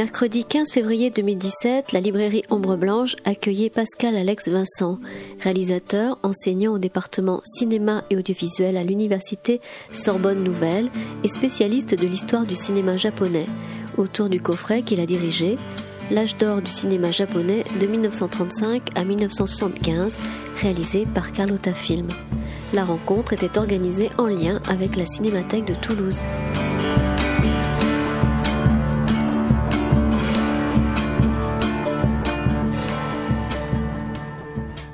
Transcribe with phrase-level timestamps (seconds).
[0.00, 4.98] Mercredi 15 février 2017, la librairie Ombre Blanche accueillait Pascal Alex Vincent,
[5.40, 9.60] réalisateur, enseignant au département cinéma et audiovisuel à l'université
[9.92, 10.88] Sorbonne Nouvelle
[11.22, 13.44] et spécialiste de l'histoire du cinéma japonais,
[13.98, 15.58] autour du coffret qu'il a dirigé,
[16.10, 20.18] L'âge d'or du cinéma japonais de 1935 à 1975,
[20.56, 22.08] réalisé par Carlotta Film.
[22.72, 26.20] La rencontre était organisée en lien avec la Cinémathèque de Toulouse.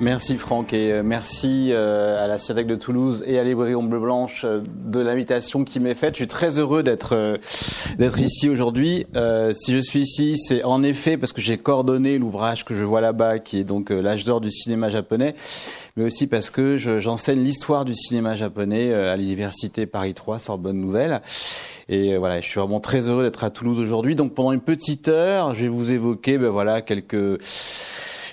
[0.06, 3.98] Merci Franck et euh, merci euh, à la Cinémathèque de Toulouse et à Librairie Ombre
[3.98, 6.14] Blanche euh, de l'invitation qui m'est faite.
[6.14, 7.40] Je suis très heureux d'être
[7.98, 9.04] d'être ici aujourd'hui.
[9.52, 13.00] si je suis ici, c'est en effet parce que j'ai coordonné l'ouvrage que je vois
[13.00, 15.34] là-bas, qui est donc l'âge d'or du cinéma japonais,
[15.96, 21.20] mais aussi parce que j'enseigne l'histoire du cinéma japonais à l'université Paris 3 Sorbonne Nouvelle.
[21.88, 24.14] Et voilà, je suis vraiment très heureux d'être à Toulouse aujourd'hui.
[24.14, 27.40] Donc pendant une petite heure, je vais vous évoquer, ben voilà, quelques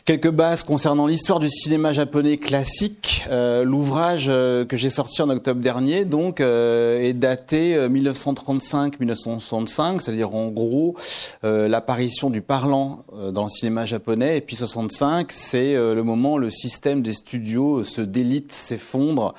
[0.05, 3.23] Quelques bases concernant l'histoire du cinéma japonais classique.
[3.29, 10.35] Euh, l'ouvrage euh, que j'ai sorti en octobre dernier, donc, euh, est daté 1935-1965, c'est-à-dire
[10.35, 10.97] en gros
[11.43, 14.35] l'apparition du parlant dans le cinéma japonais.
[14.37, 19.35] Et puis 65, c'est le moment où le système des studios se délite, s'effondre.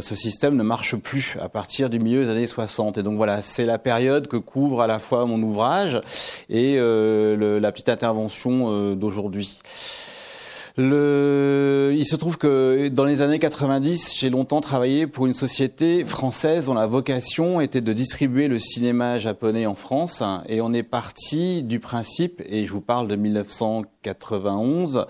[0.00, 2.98] Ce système ne marche plus à partir du milieu des années 60.
[2.98, 6.00] Et donc voilà, c'est la période que couvre à la fois mon ouvrage
[6.48, 9.60] et la petite intervention d'aujourd'hui.
[10.76, 11.94] Le...
[11.96, 16.66] Il se trouve que dans les années 90, j'ai longtemps travaillé pour une société française
[16.66, 20.20] dont la vocation était de distribuer le cinéma japonais en France.
[20.48, 25.06] Et on est parti du principe, et je vous parle de 1991,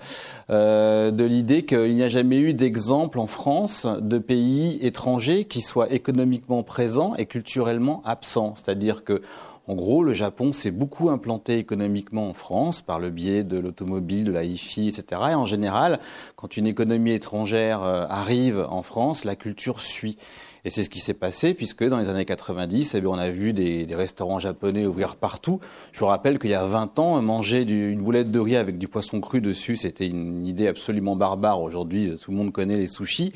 [0.51, 5.61] euh, de l'idée qu'il n'y a jamais eu d'exemple en France de pays étrangers qui
[5.61, 8.53] soient économiquement présents et culturellement absents.
[8.55, 9.23] C'est-à-dire que
[9.67, 14.25] en gros, le Japon s'est beaucoup implanté économiquement en France par le biais de l'automobile,
[14.25, 15.21] de la hi-fi, etc.
[15.31, 15.99] Et en général,
[16.35, 20.17] quand une économie étrangère euh, arrive en France, la culture suit.
[20.65, 23.29] Et c'est ce qui s'est passé puisque dans les années 90, eh bien, on a
[23.29, 25.59] vu des, des, restaurants japonais ouvrir partout.
[25.93, 28.79] Je vous rappelle qu'il y a 20 ans, manger du, une boulette de riz avec
[28.79, 31.61] du poisson cru dessus, c'était une idée absolument barbare.
[31.61, 33.31] Aujourd'hui, tout le monde connaît les sushis.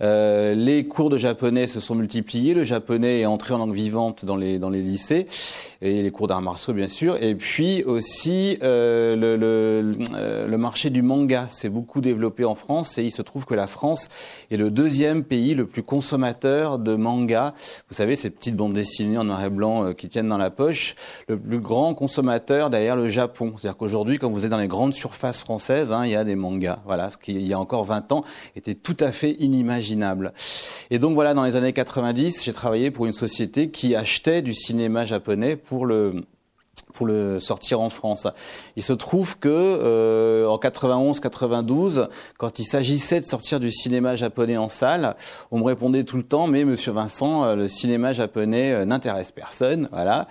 [0.00, 2.54] Euh, les cours de japonais se sont multipliés.
[2.54, 5.26] Le japonais est entré en langue vivante dans les, dans les lycées
[5.82, 7.22] et les cours d'arts martiaux bien sûr.
[7.22, 12.54] Et puis aussi euh, le, le, euh, le, marché du manga s'est beaucoup développé en
[12.54, 14.08] France et il se trouve que la France
[14.50, 17.54] est le deuxième pays le plus consommateur de manga.
[17.88, 20.50] Vous savez ces petites bandes dessinées en noir et blanc euh, qui tiennent dans la
[20.50, 20.94] poche.
[21.28, 23.54] Le plus grand consommateur derrière le Japon.
[23.56, 26.36] C'est-à-dire qu'aujourd'hui quand vous êtes dans les grandes surfaces françaises, hein, il y a des
[26.36, 26.80] mangas.
[26.86, 28.24] Voilà, ce qui il y a encore 20 ans
[28.56, 30.32] était tout à fait inimaginable.
[30.90, 34.54] Et donc voilà, dans les années 90, j'ai travaillé pour une société qui achetait du
[34.54, 36.14] cinéma japonais pour le
[37.02, 38.28] pour le sortir en France.
[38.76, 42.06] Il se trouve que euh, en 91-92,
[42.38, 45.16] quand il s'agissait de sortir du cinéma japonais en salle,
[45.50, 49.32] on me répondait tout le temps "Mais Monsieur Vincent, euh, le cinéma japonais euh, n'intéresse
[49.32, 50.28] personne." Voilà.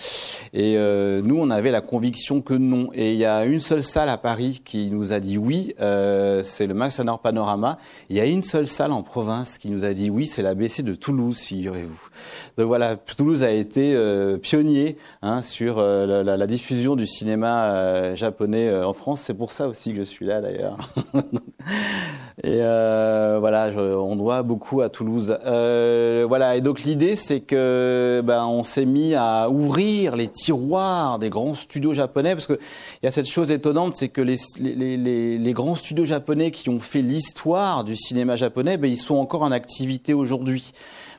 [0.53, 2.87] Et euh, nous, on avait la conviction que non.
[2.93, 6.67] Et il y a une seule salle à Paris qui nous a dit oui, c'est
[6.67, 7.79] le Max Panorama.
[8.09, 10.55] Il y a une seule salle en province qui nous a dit oui, c'est la
[10.55, 12.10] BC de Toulouse, figurez-vous.
[12.57, 13.97] Donc voilà, Toulouse a été
[14.41, 17.71] pionnier hein, sur la, la, diffusion du cinéma
[18.01, 19.21] euh, japonais euh, en France.
[19.21, 20.77] C'est pour ça aussi que je suis là d'ailleurs.
[22.43, 25.37] et euh, voilà, on doit beaucoup à Toulouse.
[25.43, 31.29] voilà, et donc l'idée c'est que ben, on s'est mis à ouvrir les tiroirs des
[31.29, 32.59] grands studios japonais parce que
[33.01, 36.51] il y a cette chose étonnante, c'est que les, les, les, les, grands studios japonais
[36.51, 40.73] qui ont fait l'histoire du cinéma japonais, ben, ils sont encore en activité aujourd'hui.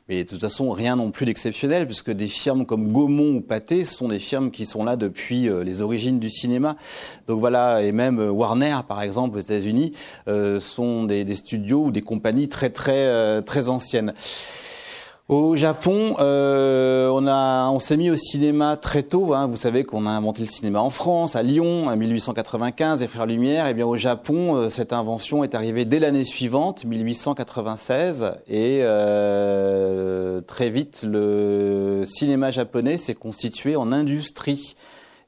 [0.08, 3.84] Mais de toute façon, rien non plus d'exceptionnel, puisque des firmes comme Gaumont ou Pathé
[3.84, 6.76] sont des firmes qui sont là depuis euh, les origines du cinéma.
[7.28, 9.92] Donc voilà, et même euh, Warner, par exemple, aux États-Unis,
[10.26, 14.14] euh, sont des, des, studios ou des compagnies très très très anciennes.
[15.28, 19.34] Au Japon, euh, on, a, on s'est mis au cinéma très tôt.
[19.34, 19.46] Hein.
[19.46, 23.26] Vous savez qu'on a inventé le cinéma en France, à Lyon, en 1895, les Frères
[23.26, 23.66] Lumière.
[23.66, 28.80] Et eh bien au Japon, euh, cette invention est arrivée dès l'année suivante, 1896, et
[28.82, 34.74] euh, très vite, le cinéma japonais s'est constitué en industrie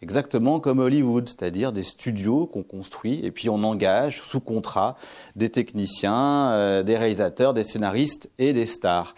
[0.04, 4.96] exactement comme Hollywood, c'est-à-dire des studios qu'on construit et puis on engage sous contrat
[5.34, 9.14] des techniciens, euh, des réalisateurs, des scénaristes et des stars.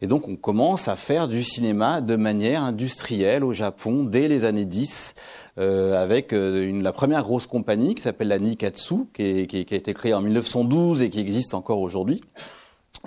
[0.00, 4.44] Et donc on commence à faire du cinéma de manière industrielle au Japon dès les
[4.44, 5.16] années 10.
[5.58, 10.14] Euh, avec euh, la première grosse compagnie qui s'appelle la Nikatsu, qui, a été créée
[10.14, 12.20] en 1912 et qui existe encore aujourd'hui.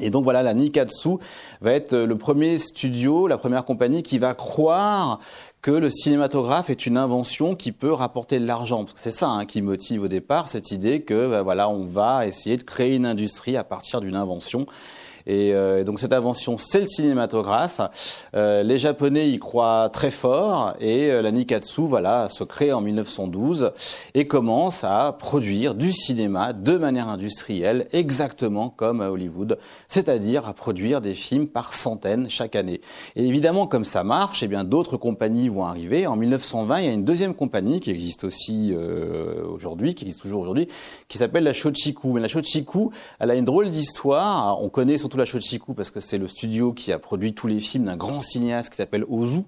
[0.01, 1.17] Et donc voilà, la Nikatsu
[1.61, 5.19] va être le premier studio, la première compagnie qui va croire
[5.61, 8.85] que le cinématographe est une invention qui peut rapporter de l'argent.
[8.95, 12.57] C'est ça hein, qui motive au départ cette idée que ben voilà, on va essayer
[12.57, 14.65] de créer une industrie à partir d'une invention.
[15.25, 17.81] Et euh, donc cette invention, c'est le cinématographe.
[18.35, 22.81] Euh, les Japonais y croient très fort et euh, la Nikatsu, voilà, se crée en
[22.81, 23.71] 1912
[24.13, 29.57] et commence à produire du cinéma de manière industrielle, exactement comme à Hollywood,
[29.87, 32.81] c'est-à-dire à produire des films par centaines chaque année.
[33.15, 36.07] Et évidemment, comme ça marche, eh bien d'autres compagnies vont arriver.
[36.07, 38.73] En 1920, il y a une deuxième compagnie qui existe aussi
[39.47, 40.67] aujourd'hui, qui existe toujours aujourd'hui,
[41.07, 42.13] qui s'appelle la Shochiku.
[42.13, 44.61] Mais la Shochiku, elle a une drôle d'histoire.
[44.61, 47.59] On connaît surtout la Shochiku parce que c'est le studio qui a produit tous les
[47.59, 49.43] films d'un grand cinéaste qui s'appelle Ozu.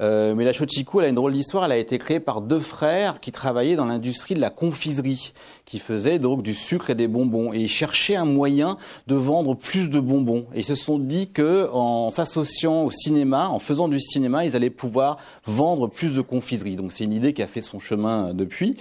[0.00, 1.64] Euh, mais la Shochiku, elle a une drôle d'histoire.
[1.64, 5.32] Elle a été créée par deux frères qui travaillaient dans l'industrie de la confiserie,
[5.64, 7.52] qui faisaient donc du sucre et des bonbons.
[7.52, 8.76] Et ils cherchaient un moyen
[9.06, 10.46] de vendre plus de bonbons.
[10.54, 14.56] Et ils se sont dit que en s'associant au cinéma, en faisant du cinéma, ils
[14.56, 16.76] allaient pouvoir vendre plus de confiserie.
[16.76, 18.76] Donc c'est une idée qui a fait son chemin depuis.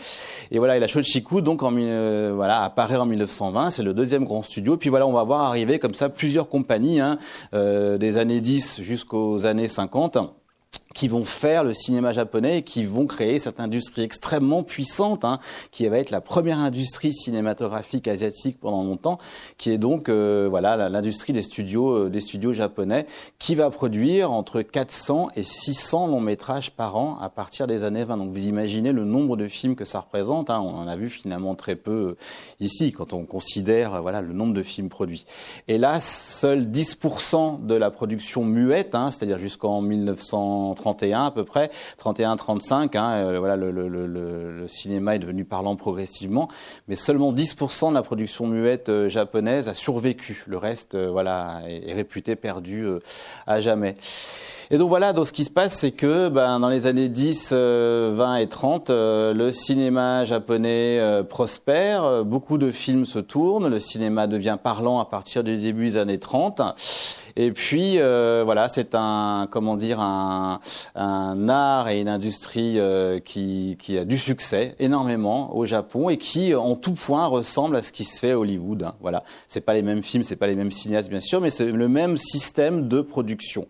[0.51, 3.69] Et voilà, et la Shochiku donc en, euh, voilà apparaît en 1920.
[3.69, 4.77] C'est le deuxième grand studio.
[4.77, 7.17] Puis voilà, on va voir arriver comme ça plusieurs compagnies, hein,
[7.53, 10.17] euh, des années 10 jusqu'aux années 50
[10.93, 15.39] qui vont faire le cinéma japonais et qui vont créer cette industrie extrêmement puissante, hein,
[15.71, 19.17] qui va être la première industrie cinématographique asiatique pendant longtemps,
[19.57, 23.05] qui est donc euh, voilà l'industrie des studios euh, des studios japonais,
[23.39, 28.03] qui va produire entre 400 et 600 longs métrages par an à partir des années
[28.03, 28.17] 20.
[28.17, 30.49] Donc vous imaginez le nombre de films que ça représente.
[30.49, 32.17] Hein, on en a vu finalement très peu euh,
[32.59, 35.25] ici quand on considère voilà le nombre de films produits.
[35.67, 41.45] Et là, seuls 10% de la production muette, hein, c'est-à-dire jusqu'en 1930 31 à peu
[41.45, 41.71] près,
[42.03, 42.97] 31-35.
[42.97, 46.49] Hein, euh, voilà, le, le, le, le, cinéma est devenu parlant progressivement,
[46.87, 50.43] mais seulement 10% de la production muette euh, japonaise a survécu.
[50.47, 52.85] Le reste, euh, voilà, est, est, réputé perdu
[53.47, 53.95] à jamais.
[54.73, 57.51] Et donc voilà, donc ce qui se passe, c'est que ben, dans les années 10,
[57.51, 60.97] 20 et 30, le cinéma japonais
[61.27, 65.97] prospère, beaucoup de films se tournent, le cinéma devient parlant à partir du début des
[65.97, 66.61] années 30.
[67.35, 70.59] Et puis euh, voilà, c'est un comment dire un,
[70.95, 76.17] un, art et une industrie euh, qui, qui, a du succès énormément au Japon et
[76.17, 78.83] qui en tout point ressemble à ce qui se fait à Hollywood.
[78.83, 78.93] Hein.
[79.01, 81.71] Voilà, c'est pas les mêmes films, c'est pas les mêmes cinéastes bien sûr, mais c'est
[81.71, 83.67] le même système de production.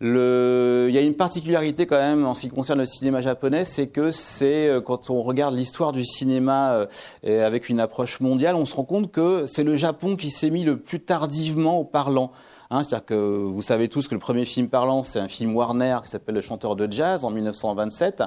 [0.00, 0.86] Le...
[0.88, 3.88] Il y a une particularité quand même en ce qui concerne le cinéma japonais, c'est
[3.88, 6.86] que c'est euh, quand on regarde l'histoire du cinéma
[7.24, 10.64] avec une approche mondiale, on se rend compte que c'est le Japon qui s'est mis
[10.64, 12.32] le plus tardivement au parlant.
[12.72, 15.98] Hein, C'est-à-dire que vous savez tous que le premier film parlant, c'est un film Warner
[16.04, 18.22] qui s'appelle Le chanteur de jazz en 1927.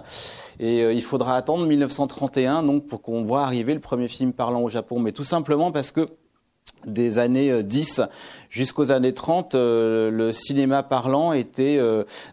[0.60, 4.62] Et euh, il faudra attendre 1931 donc, pour qu'on voit arriver le premier film parlant
[4.62, 5.00] au Japon.
[5.00, 6.10] Mais tout simplement parce que
[6.86, 8.06] des années 10 euh,
[8.54, 11.78] jusqu'aux années 30, euh, le cinéma parlant était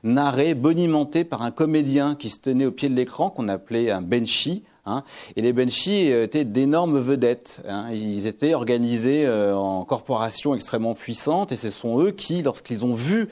[0.04, 4.02] narré, bonimenté par un comédien qui se tenait au pied de l'écran, qu'on appelait un
[4.02, 5.04] benchi, Hein.
[5.36, 7.62] Et les Benchi euh, étaient d'énormes vedettes.
[7.68, 7.86] Hein.
[7.92, 12.94] Ils étaient organisés euh, en corporations extrêmement puissantes et ce sont eux qui, lorsqu'ils ont
[12.94, 13.28] vu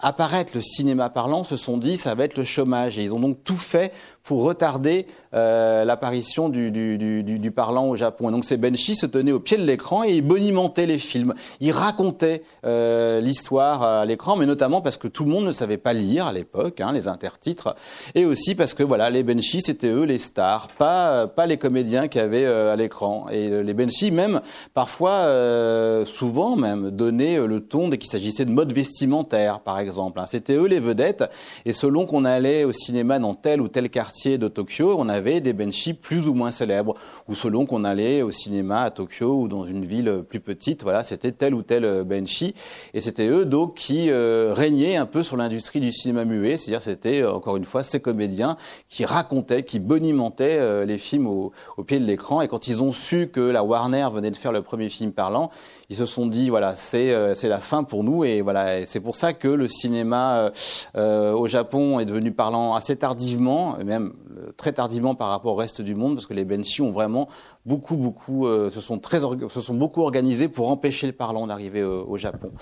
[0.00, 2.98] apparaître le cinéma parlant, se sont dit ça va être le chômage.
[2.98, 7.88] Et ils ont donc tout fait pour retarder euh, l'apparition du, du, du, du, parlant
[7.88, 8.28] au Japon.
[8.28, 11.34] Et donc ces Benchi se tenaient au pied de l'écran et ils bonimentaient les films.
[11.60, 15.78] Ils racontaient euh, l'histoire à l'écran, mais notamment parce que tout le monde ne savait
[15.78, 17.74] pas lire à l'époque, hein, les intertitres,
[18.14, 22.08] et aussi parce que voilà, les Benchi c'était eux les stars, pas pas les comédiens
[22.08, 23.26] qui avaient euh, à l'écran.
[23.30, 24.40] Et euh, les Benchi même
[24.74, 30.20] parfois, euh, souvent même, donnaient le ton dès qu'il s'agissait de mode vestimentaire, par exemple.
[30.20, 30.26] Hein.
[30.26, 31.24] C'était eux les vedettes.
[31.64, 35.40] Et selon qu'on allait au cinéma dans tel ou tel quartier de Tokyo, on avait
[35.40, 36.94] des benchi plus ou moins célèbres,
[37.28, 41.02] ou selon qu'on allait au cinéma à Tokyo ou dans une ville plus petite, voilà,
[41.04, 42.54] c'était tel ou tel euh, benchi,
[42.92, 46.82] et c'était eux donc qui euh, régnaient un peu sur l'industrie du cinéma muet, c'est-à-dire
[46.82, 48.56] c'était euh, encore une fois ces comédiens
[48.88, 52.92] qui racontaient, qui bonimentaient les films au, au pied de l'écran, et quand ils ont
[52.92, 55.50] su que la Warner venait de faire le premier film parlant,
[55.90, 59.00] ils se sont dit voilà c'est euh, c'est la fin pour nous et voilà c'est
[59.00, 60.50] pour ça que le cinéma euh,
[60.96, 64.12] euh, au Japon est devenu parlant assez tardivement même
[64.56, 67.28] très tardivement par rapport au reste du monde parce que les benchi ont vraiment
[67.66, 72.16] beaucoup beaucoup se sont très se sont beaucoup organisés pour empêcher le parlant d'arriver au
[72.16, 72.52] Japon.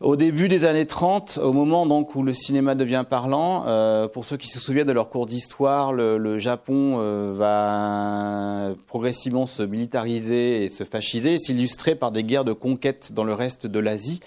[0.00, 4.24] Au début des années 30, au moment donc où le cinéma devient parlant, euh, pour
[4.24, 10.64] ceux qui se souviennent de leur cours d'histoire, le, Japon euh, va progressivement se militariser
[10.64, 14.20] et se fasciser, s'illustrer par des guerres de conquête dans le reste de l'Asie.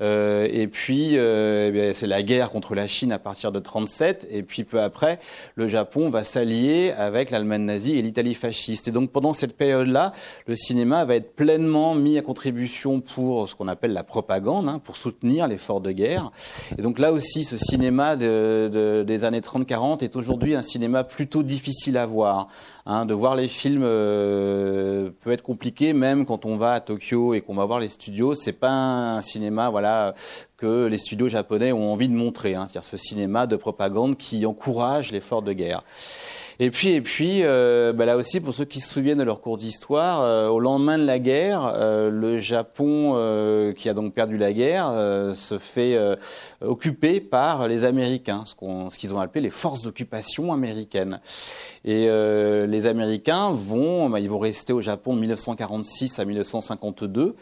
[0.00, 4.28] Et puis, eh c'est la guerre contre la Chine à partir de 37.
[4.30, 5.18] Et puis, peu après,
[5.54, 8.88] le Japon va s'allier avec l'Allemagne nazie et l'Italie fasciste.
[8.88, 10.12] Et donc, pendant cette période-là,
[10.46, 14.80] le cinéma va être pleinement mis à contribution pour ce qu'on appelle la propagande, hein,
[14.82, 16.30] pour soutenir l'effort de guerre.
[16.76, 21.96] Et donc là aussi, ce cinéma des années 30-40 est aujourd'hui un cinéma plutôt difficile
[21.96, 22.48] à voir.
[22.90, 27.34] Hein, de voir les films euh, peut être compliqué, même quand on va à Tokyo
[27.34, 28.34] et qu'on va voir les studios.
[28.34, 30.14] C'est pas un cinéma, voilà,
[30.56, 32.54] que les studios japonais ont envie de montrer.
[32.54, 35.82] Hein, c'est-à-dire ce cinéma de propagande qui encourage l'effort de guerre.
[36.60, 39.40] Et puis, et puis, euh, bah là aussi, pour ceux qui se souviennent de leur
[39.40, 44.12] cours d'histoire, euh, au lendemain de la guerre, euh, le Japon, euh, qui a donc
[44.12, 45.96] perdu la guerre, euh, se fait
[46.60, 51.20] occuper par les Américains, ce qu'ils ce qu'ils ont appelé les forces d'occupation américaines.
[51.84, 57.36] Et les Américains vont, bah, ils vont rester au Japon de 1946 à 1952.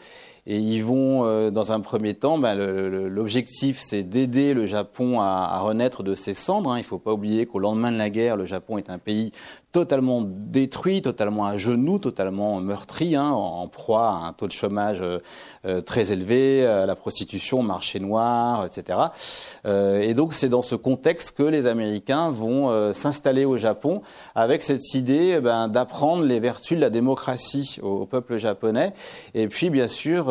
[0.49, 5.49] Et ils vont, euh, dans un premier temps, ben, l'objectif, c'est d'aider le Japon à,
[5.51, 6.71] à, renaître de ses cendres.
[6.71, 6.77] Hein.
[6.77, 9.33] Il ne faut pas oublier qu'au lendemain de la guerre, le Japon est un pays
[9.71, 14.99] totalement détruit, totalement à genoux, totalement meurtri, hein, en proie à un taux de chômage
[15.01, 15.19] euh,
[15.67, 18.99] euh, très élevé, à la prostitution, marché noir, etc.
[19.65, 24.01] Euh, et donc c'est dans ce contexte que les Américains vont euh, s'installer au Japon
[24.33, 28.93] avec cette idée eh ben, d'apprendre les vertus de la démocratie au, au, peuple japonais.
[29.33, 30.25] Et puis bien sûr,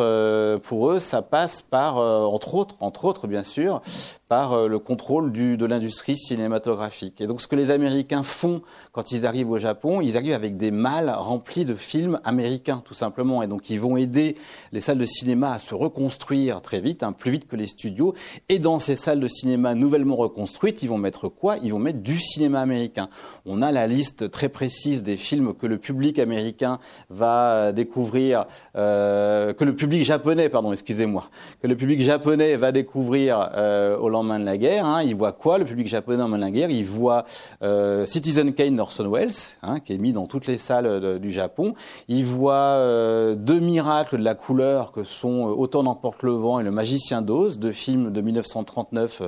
[0.63, 3.81] pour eux, ça passe par, entre autres, entre autres bien sûr,
[4.27, 7.21] par euh, le contrôle du, de l'industrie cinématographique.
[7.21, 10.57] Et donc ce que les Américains font quand ils arrivent au Japon, ils arrivent avec
[10.57, 13.41] des malles remplis de films américains, tout simplement.
[13.43, 14.35] Et donc ils vont aider
[14.71, 18.13] les salles de cinéma à se reconstruire très vite, hein, plus vite que les studios.
[18.49, 21.57] Et dans ces salles de cinéma nouvellement reconstruites, ils vont mettre quoi?
[21.57, 23.09] Ils vont mettre du cinéma américain.
[23.47, 29.53] On a la liste très précise des films que le public américain va découvrir, euh,
[29.53, 31.29] que le public japonais, pardon, excusez-moi,
[31.61, 34.85] que le public japonais va découvrir euh, au lendemain de la guerre.
[34.85, 36.69] Hein, il voit quoi, le public japonais en de la guerre?
[36.69, 37.25] Il voit
[37.63, 39.31] euh, Citizen Kane d'Orson Welles,
[39.63, 41.73] hein, qui est mis dans toutes les salles du Japon.
[42.07, 46.59] Il voit euh, deux miracles de la couleur que sont euh, Autant n'emporte le vent
[46.59, 49.21] et Le Magicien d'Oz, deux films de 1939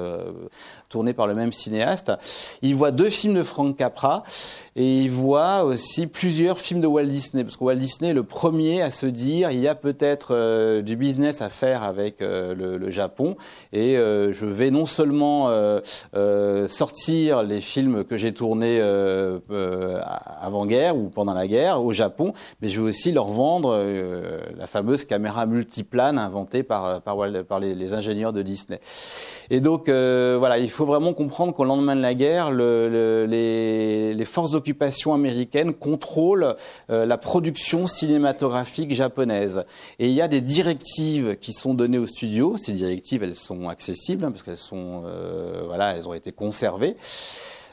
[0.89, 2.11] tournés par le même cinéaste.
[2.61, 4.23] Il voit deux films de Frank Capra
[4.75, 8.23] et il voit aussi plusieurs films de Walt Disney, parce que Walt Disney est le
[8.23, 12.53] premier à se dire il y a peut-être euh, du business à faire avec euh,
[12.53, 13.35] le, le, Japon
[13.71, 18.81] et euh, je vais non seulement euh, sortir les films que j'ai tournés
[20.41, 23.83] avant-guerre ou pendant la guerre au Japon, mais je vais aussi leur vendre
[24.57, 28.79] la fameuse caméra multiplane inventée par, par, par les, ingénieurs de Disney.
[29.49, 34.13] Et donc voilà, il faut vraiment comprendre qu'au lendemain de la guerre, le, le, les,
[34.13, 36.55] les forces d'occupation américaines contrôlent
[36.89, 39.63] euh, la production cinématographique japonaise.
[39.99, 42.57] Et il y a des directives qui sont données aux studios.
[42.57, 46.97] Ces directives, elles sont accessibles hein, parce qu'elles sont, euh, voilà, elles ont été conservées.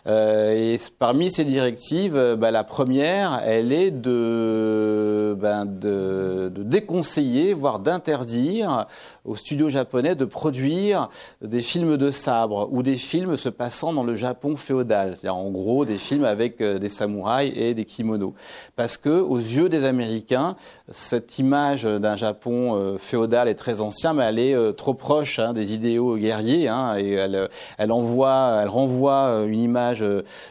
[0.06, 7.80] Euh, et parmi ces directives, euh, bah, la première, elle est de, ben, déconseiller, voire
[7.80, 8.86] d'interdire
[9.26, 11.08] aux studios japonais de produire
[11.42, 15.50] des films de sabre ou des films se passant dans le Japon féodal, c'est-à-dire en
[15.50, 18.34] gros des films avec euh, des samouraïs et des kimonos,
[18.76, 20.56] parce que aux yeux des Américains,
[20.90, 25.38] cette image d'un Japon euh, féodal est très ancien, mais elle est euh, trop proche
[25.38, 30.04] hein, des idéaux guerriers, hein, et elle, envoie, elle renvoie une image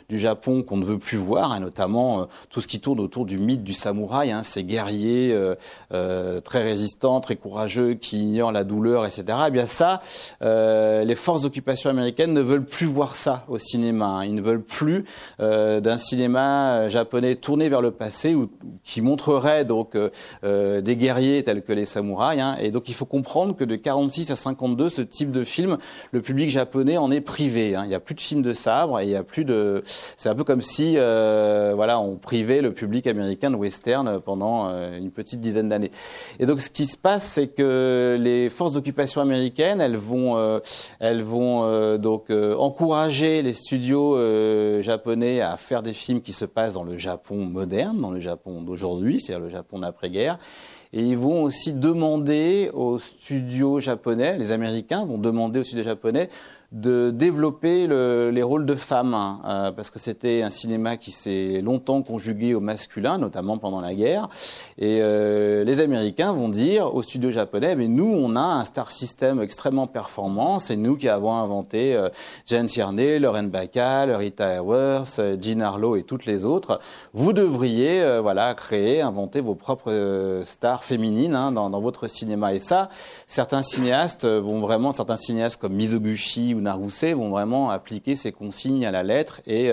[0.10, 3.38] du Japon qu'on ne veut plus voir, hein, notamment tout ce qui tourne autour du
[3.38, 5.36] mythe du samouraï, hein, ces guerriers
[5.90, 9.24] très résistants, très courageux, qui ignorent la douleur, etc.
[9.48, 10.02] Eh bien ça,
[10.42, 14.06] euh, les forces d'occupation américaines ne veulent plus voir ça au cinéma.
[14.06, 14.26] Hein.
[14.26, 15.06] Ils ne veulent plus
[15.40, 18.50] euh, d'un cinéma japonais tourné vers le passé ou
[18.84, 19.98] qui montrerait donc
[20.44, 22.42] euh, des guerriers tels que les samouraïs.
[22.42, 22.58] Hein.
[22.60, 25.78] Et donc il faut comprendre que de 46 à 52, ce type de film,
[26.12, 27.76] le public japonais en est privé.
[27.76, 27.82] Hein.
[27.86, 29.84] Il n'y a plus de films de sabre et il y a plus de.
[30.18, 34.66] C'est un peu comme si euh, voilà on privait le public américain de western pendant
[34.66, 35.92] une petite dizaine d'années.
[36.40, 40.60] Et donc ce qui se passe, c'est que les forces d'occupation américaines, elles vont, euh,
[41.00, 46.34] elles vont euh, donc euh, encourager les studios euh, japonais à faire des films qui
[46.34, 50.40] se passent dans le Japon moderne, dans le Japon d'aujourd'hui, c'est-à-dire le Japon d'après-guerre.
[50.94, 56.30] Et ils vont aussi demander aux studios japonais, les Américains vont demander aux studios japonais
[56.72, 61.12] de développer le, les rôles de femmes, hein, euh, parce que c'était un cinéma qui
[61.12, 64.30] s'est longtemps conjugué au masculin, notamment pendant la guerre.
[64.78, 68.92] Et euh, les Américains vont dire aux studios japonais, mais nous, on a un star
[68.92, 72.10] system extrêmement performant, c'est nous qui avons inventé euh,
[72.46, 76.80] Jane Tierney, Lauren Bacall, Rita Hayworth, euh, Jean Harlow et toutes les autres.
[77.14, 82.54] Vous devriez, euh, voilà, créer, inventer vos propres stars féminine hein, dans, votre cinéma.
[82.54, 82.90] Et ça,
[83.28, 88.92] certains cinéastes vont vraiment, certains cinéastes comme Mizoguchi Naruse vont vraiment appliquer ces consignes à
[88.92, 89.72] la lettre et,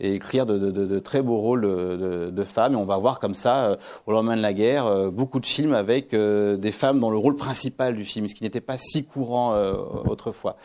[0.00, 2.72] écrire de, très beaux rôles de, femmes.
[2.72, 6.14] Et on va voir comme ça, au lendemain de la guerre, beaucoup de films avec
[6.14, 9.54] des femmes dans le rôle principal du film, ce qui n'était pas si courant
[10.06, 10.56] autrefois.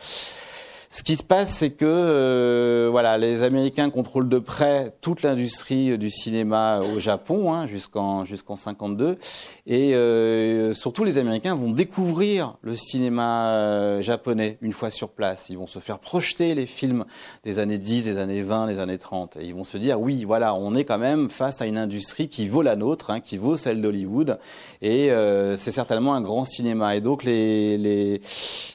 [0.96, 5.98] Ce qui se passe, c'est que euh, voilà, les Américains contrôlent de près toute l'industrie
[5.98, 9.18] du cinéma au Japon hein, jusqu'en jusqu'en 52,
[9.66, 15.48] et euh, surtout les Américains vont découvrir le cinéma euh, japonais une fois sur place.
[15.50, 17.04] Ils vont se faire projeter les films
[17.44, 20.24] des années 10, des années 20, des années 30, et ils vont se dire oui,
[20.24, 23.36] voilà, on est quand même face à une industrie qui vaut la nôtre, hein, qui
[23.36, 24.38] vaut celle d'Hollywood,
[24.80, 25.10] et
[25.58, 26.96] c'est certainement un grand cinéma.
[26.96, 28.22] Et donc les les,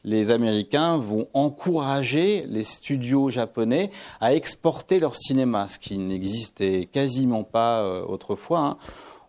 [0.04, 7.44] les Américains vont encourager les studios japonais à exporter leur cinéma, ce qui n'existait quasiment
[7.44, 8.60] pas euh, autrefois.
[8.60, 8.78] Hein.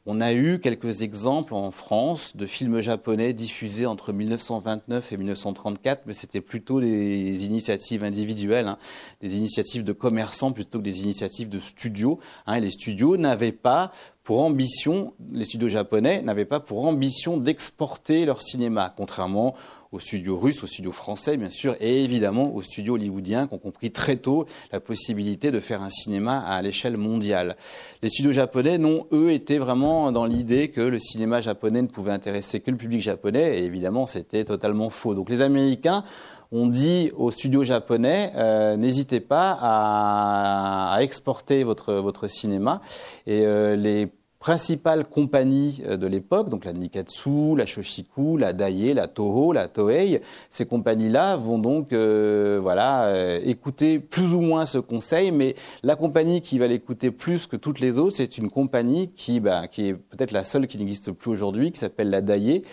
[0.05, 6.03] On a eu quelques exemples en France de films japonais diffusés entre 1929 et 1934,
[6.07, 8.79] mais c'était plutôt des initiatives individuelles, hein,
[9.21, 12.19] des initiatives de commerçants plutôt que des initiatives de studios.
[12.47, 12.59] Hein.
[12.59, 13.93] les studios n'avaient pas
[14.25, 19.55] pour ambition, les studios japonais n'avaient pas pour ambition d'exporter leur cinéma, contrairement
[19.93, 23.59] aux studios russes, aux studios français, bien sûr, et évidemment aux studios hollywoodiens qui ont
[23.59, 27.57] compris très tôt la possibilité de faire un cinéma à l'échelle mondiale.
[28.03, 32.13] Les studios japonais, non, eux, étaient vraiment dans l'idée que le cinéma japonais ne pouvait
[32.13, 35.15] intéresser que le public japonais, et évidemment, c'était totalement faux.
[35.15, 36.05] Donc les Américains
[36.53, 42.83] ont dit aux studios japonais euh, n'hésitez pas à, exporter votre votre cinéma
[43.27, 48.93] et euh, les principales compagnies euh, de l'époque, donc la Nikatsu, la Shoshiku, la Daiei,
[48.93, 50.21] la Toho, la Toei,
[50.51, 55.95] ces compagnies-là vont donc euh, voilà euh, écouter plus ou moins ce conseil, mais la
[55.95, 59.91] compagnie qui va l'écouter plus que toutes les autres, c'est une compagnie qui, bah, qui
[59.91, 62.65] est peut-être la seule qui n'existe plus aujourd'hui, qui s'appelle la Daiei.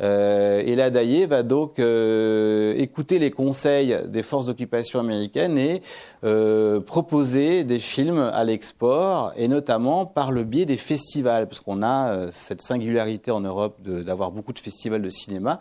[0.00, 5.82] et la Daiei va donc écouter les conseils des forces d'occupation américaines et
[6.86, 12.12] proposer des films à l'export, et notamment par le biais des festivals parce qu'on a
[12.12, 15.60] euh, cette singularité en Europe d'avoir beaucoup de festivals de cinéma.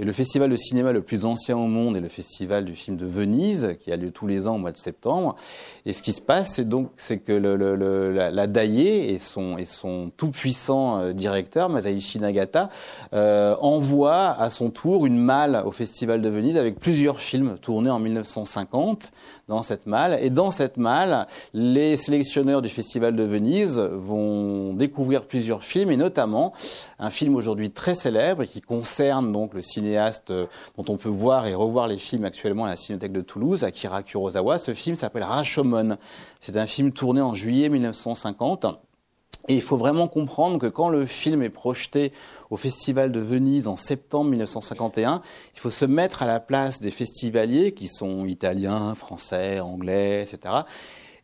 [0.00, 2.96] Et le festival de cinéma le plus ancien au monde est le festival du film
[2.96, 5.36] de Venise, qui a lieu tous les ans au mois de septembre.
[5.84, 9.66] Et ce qui se passe, c'est donc c'est que la, la Daiei et son, et
[9.66, 12.70] son tout-puissant euh, directeur, Masaichi Nagata,
[13.12, 17.90] euh, envoie à son tour une malle au festival de Venise avec plusieurs films tournés
[17.90, 19.12] en 1950
[19.50, 20.18] dans cette malle.
[20.22, 25.96] Et dans cette malle, les sélectionneurs du Festival de Venise vont découvrir plusieurs films, et
[25.96, 26.54] notamment
[26.98, 31.54] un film aujourd'hui très célèbre qui concerne donc le cinéaste dont on peut voir et
[31.54, 34.58] revoir les films actuellement à la Cinéthèque de Toulouse, Akira Kurosawa.
[34.58, 35.98] Ce film s'appelle Rashomon.
[36.40, 38.66] C'est un film tourné en juillet 1950.
[39.48, 42.12] Et il faut vraiment comprendre que quand le film est projeté
[42.50, 45.22] au Festival de Venise en septembre 1951,
[45.54, 50.54] il faut se mettre à la place des festivaliers qui sont italiens, français, anglais, etc.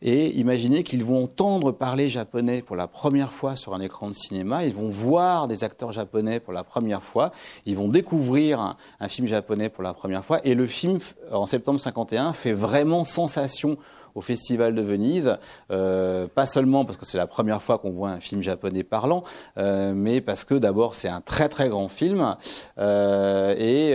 [0.01, 4.13] Et imaginer qu'ils vont entendre parler japonais pour la première fois sur un écran de
[4.13, 7.31] cinéma, ils vont voir des acteurs japonais pour la première fois,
[7.65, 10.99] ils vont découvrir un, film japonais pour la première fois, et le film,
[11.31, 13.77] en septembre 51, fait vraiment sensation
[14.17, 15.37] au Festival de Venise,
[15.69, 19.23] euh, pas seulement parce que c'est la première fois qu'on voit un film japonais parlant,
[19.59, 22.35] euh, mais parce que d'abord c'est un très très grand film
[22.79, 23.91] euh, et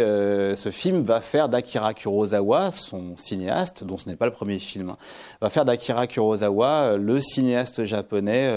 [0.54, 4.94] ce film va faire d'Akira Kurosawa, son cinéaste, dont ce n'est pas le premier film,
[5.40, 8.48] va faire d'Akira Kurosawa le cinéaste japonais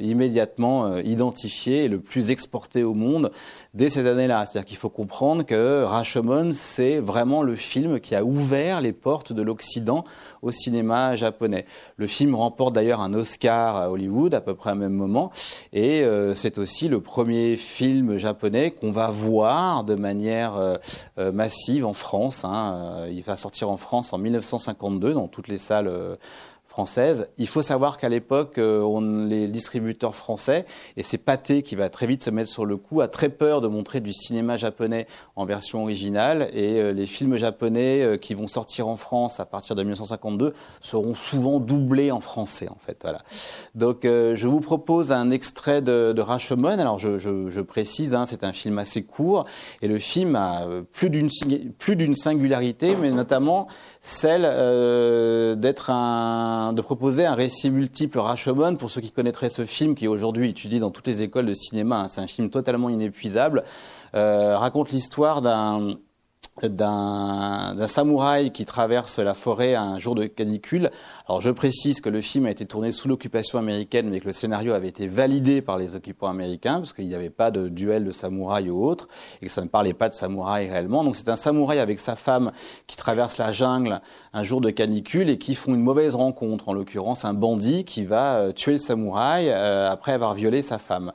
[0.00, 3.30] immédiatement identifié et le plus exporté au monde
[3.74, 4.46] dès cette année-là.
[4.46, 9.32] C'est-à-dire qu'il faut comprendre que Rashomon, c'est vraiment le film qui a ouvert les portes
[9.32, 10.04] de l'Occident
[10.44, 11.64] au cinéma japonais.
[11.96, 15.32] Le film remporte d'ailleurs un Oscar à Hollywood à peu près au même moment,
[15.72, 20.76] et euh, c'est aussi le premier film japonais qu'on va voir de manière euh,
[21.18, 22.44] euh, massive en France.
[22.44, 23.06] Hein.
[23.10, 25.90] Il va sortir en France en 1952 dans toutes les salles
[26.74, 27.28] française.
[27.38, 32.08] Il faut savoir qu'à l'époque, euh, les distributeurs français, et c'est Pathé qui va très
[32.08, 35.06] vite se mettre sur le coup, a très peur de montrer du cinéma japonais
[35.36, 39.44] en version originale, et euh, les films japonais euh, qui vont sortir en France à
[39.44, 42.98] partir de 1952 seront souvent doublés en français, en fait.
[43.02, 43.20] Voilà.
[43.76, 46.80] Donc, je vous propose un extrait de, de Rashomon.
[46.80, 49.44] Alors, je, précise, hein, c'est un film assez court,
[49.80, 53.68] et le film a plus d'une singularité, mais notamment
[54.06, 54.42] celle
[55.58, 60.04] d'être un de proposer un récit multiple Rashomon pour ceux qui connaîtraient ce film qui
[60.04, 62.00] est aujourd'hui étudié dans toutes les écoles de cinéma.
[62.00, 62.08] Hein.
[62.08, 63.64] C'est un film totalement inépuisable.
[64.14, 65.96] Euh, raconte l'histoire d'un
[66.62, 70.90] d'un samouraï qui traverse la forêt un jour de canicule.
[71.28, 74.32] Alors je précise que le film a été tourné sous l'occupation américaine, mais que le
[74.32, 78.04] scénario avait été validé par les occupants américains, parce qu'il n'y avait pas de duel
[78.04, 79.08] de samouraï ou autre,
[79.42, 81.02] et que ça ne parlait pas de samouraï réellement.
[81.02, 82.52] Donc c'est un samouraï avec sa femme
[82.86, 84.00] qui traverse la jungle
[84.32, 88.04] un jour de canicule et qui font une mauvaise rencontre, en l'occurrence un bandit qui
[88.04, 91.12] va euh, tuer le samouraï euh, après avoir violé sa femme.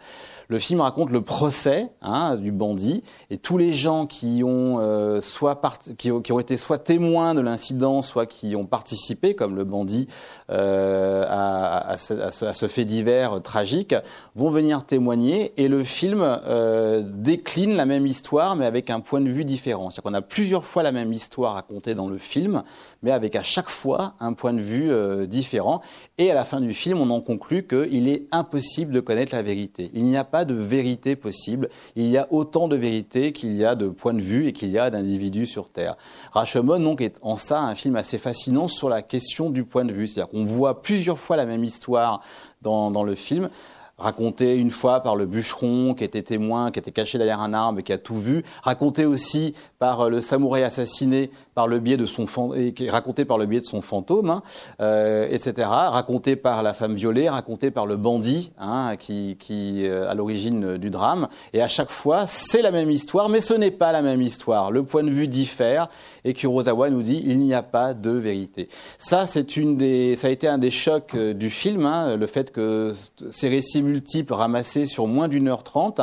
[0.51, 5.21] Le film raconte le procès hein, du bandit et tous les gens qui ont euh,
[5.21, 5.61] soit
[5.99, 10.07] qui, ont, été soit témoins de l'incident, soit qui ont participé, comme le bandit,
[10.49, 13.93] euh, à, ce, fait divers tragique,
[14.33, 19.21] vont venir témoigner et le film euh, décline la même histoire mais avec un point
[19.21, 19.91] de vue différent.
[19.91, 22.63] C'est-à-dire qu'on a plusieurs fois la même histoire racontée dans le film,
[23.03, 25.81] mais avec à chaque fois un point de vue euh, différent.
[26.17, 29.41] Et à la fin du film, on en conclut qu'il est impossible de connaître la
[29.41, 29.89] vérité.
[29.93, 31.69] Il n'y a pas de vérité possible.
[31.95, 34.69] Il y a autant de vérité qu'il y a de points de vue et qu'il
[34.69, 35.95] y a d'individus sur Terre.
[36.33, 39.93] Rashomon, donc, est en ça un film assez fascinant sur la question du point de
[39.93, 40.07] vue.
[40.07, 42.21] C'est-à-dire qu'on voit plusieurs fois la même histoire
[42.61, 43.49] dans, le film
[43.97, 47.79] raconté une fois par le bûcheron qui était témoin, qui était caché derrière un arbre
[47.79, 51.97] et qui a tout vu, raconté aussi par euh, le samouraï assassiné par le biais
[51.97, 52.25] de son
[52.73, 54.43] qui est raconté par le biais de son fantôme, hein,
[54.79, 55.67] euh, etc.
[55.69, 60.77] Raconté par la femme violée, raconté par le bandit hein, qui, qui euh, à l'origine
[60.77, 61.27] du drame.
[61.51, 64.71] Et à chaque fois, c'est la même histoire, mais ce n'est pas la même histoire.
[64.71, 65.89] Le point de vue diffère
[66.23, 68.69] et Kurosawa nous dit il n'y a pas de vérité.
[68.97, 72.25] Ça, c'est une des, ça a été un des chocs euh, du film, hein, le
[72.25, 72.93] fait que
[73.31, 75.99] ces récits multiples ramassés sur moins d'une heure trente.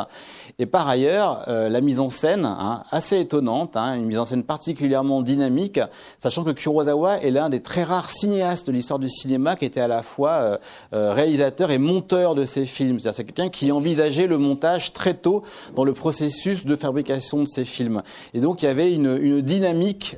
[0.58, 4.24] Et par ailleurs, euh, la mise en scène, hein, assez étonnante, hein, une mise en
[4.24, 5.80] scène particulièrement dynamique,
[6.18, 9.82] sachant que Kurosawa est l'un des très rares cinéastes de l'histoire du cinéma qui était
[9.82, 10.56] à la fois euh,
[10.94, 12.98] euh, réalisateur et monteur de ses films.
[12.98, 15.42] C'est-à-dire c'est quelqu'un qui envisageait le montage très tôt
[15.74, 18.02] dans le processus de fabrication de ses films.
[18.32, 20.16] Et donc il y avait une, une dynamique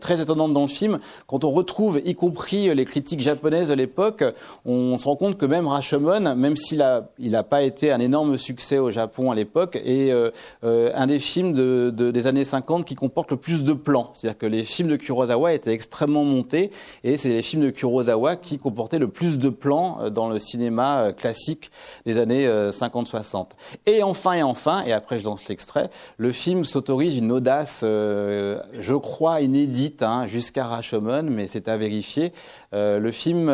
[0.00, 0.98] très étonnante dans le film.
[1.26, 4.24] Quand on retrouve, y compris les critiques japonaises de l'époque,
[4.64, 8.00] on se rend compte que même Rashomon, même s'il n'a il a pas été un
[8.00, 10.30] énorme succès au Japon, à l'époque, et euh,
[10.64, 14.12] euh, un des films de, des années 50 qui comporte le plus de plans.
[14.14, 16.70] C'est-à-dire que les films de Kurosawa étaient extrêmement montés,
[17.04, 20.38] et c'est les films de Kurosawa qui comportaient le plus de plans euh, dans le
[20.38, 21.70] cinéma classique
[22.04, 23.48] des années 50-60.
[23.86, 28.94] Et enfin, et enfin, et après je lance l'extrait, le film s'autorise une audace, je
[28.94, 32.32] crois, inédite, hein, jusqu'à Rashomon, mais c'est à vérifier.
[32.72, 33.52] le film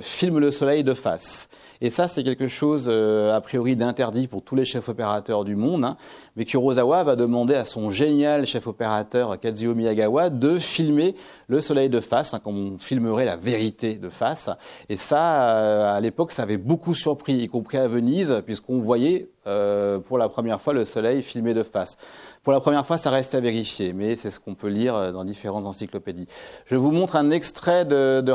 [0.00, 1.48] filme le soleil de face.
[1.80, 5.56] Et ça, c'est quelque chose, euh, a priori, d'interdit pour tous les chefs opérateurs du
[5.56, 5.84] monde.
[5.84, 5.96] Hein.
[6.36, 11.14] Mais Kurosawa va demander à son génial chef opérateur Kazuo Miyagawa de filmer
[11.48, 14.50] le soleil de face, hein, comme on filmerait la vérité de face.
[14.88, 19.28] Et ça, euh, à l'époque, ça avait beaucoup surpris, y compris à Venise, puisqu'on voyait
[19.46, 21.96] euh, pour la première fois le soleil filmé de face.
[22.42, 25.12] Pour la première fois, ça reste à vérifier, mais c'est ce qu'on peut lire euh,
[25.12, 26.28] dans différentes encyclopédies.
[26.66, 28.34] Je vous montre un extrait de, de.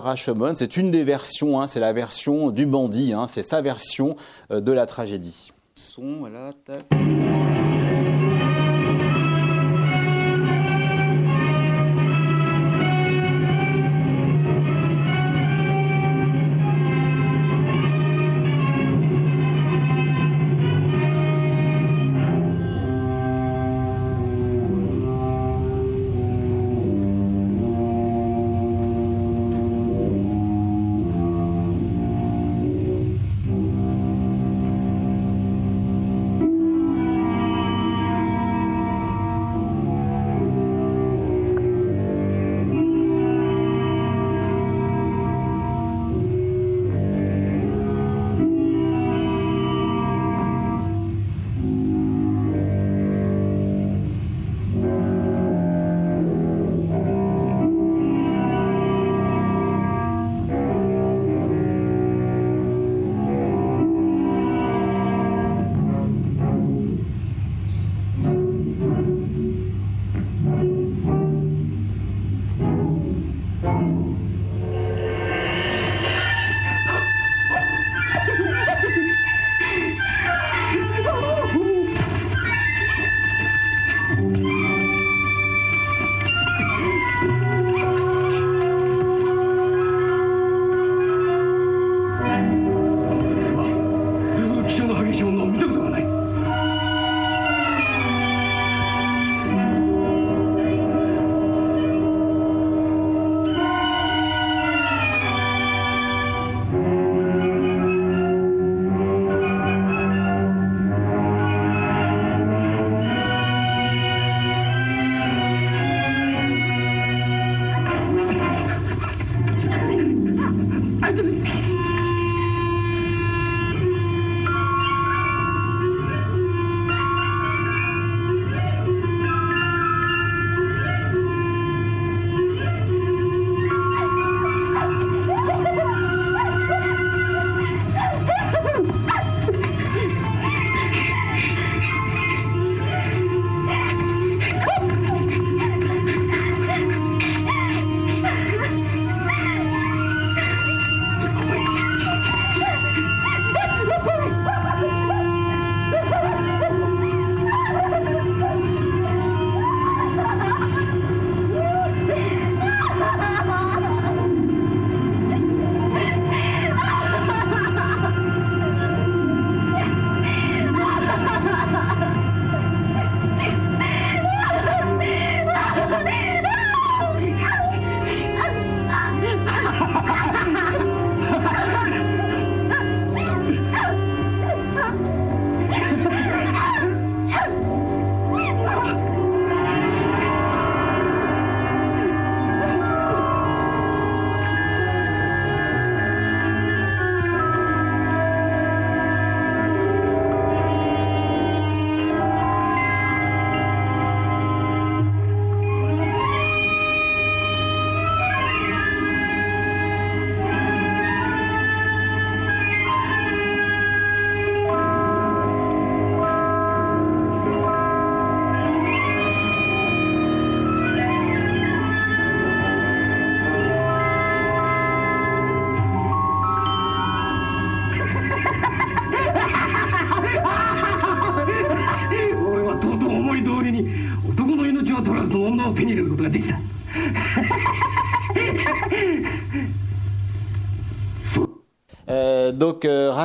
[0.56, 4.15] C'est une des versions, hein, c'est la version du bandit, hein, c'est sa version
[4.52, 5.52] euh, de la tragédie.
[5.76, 6.86] Son, voilà, tac.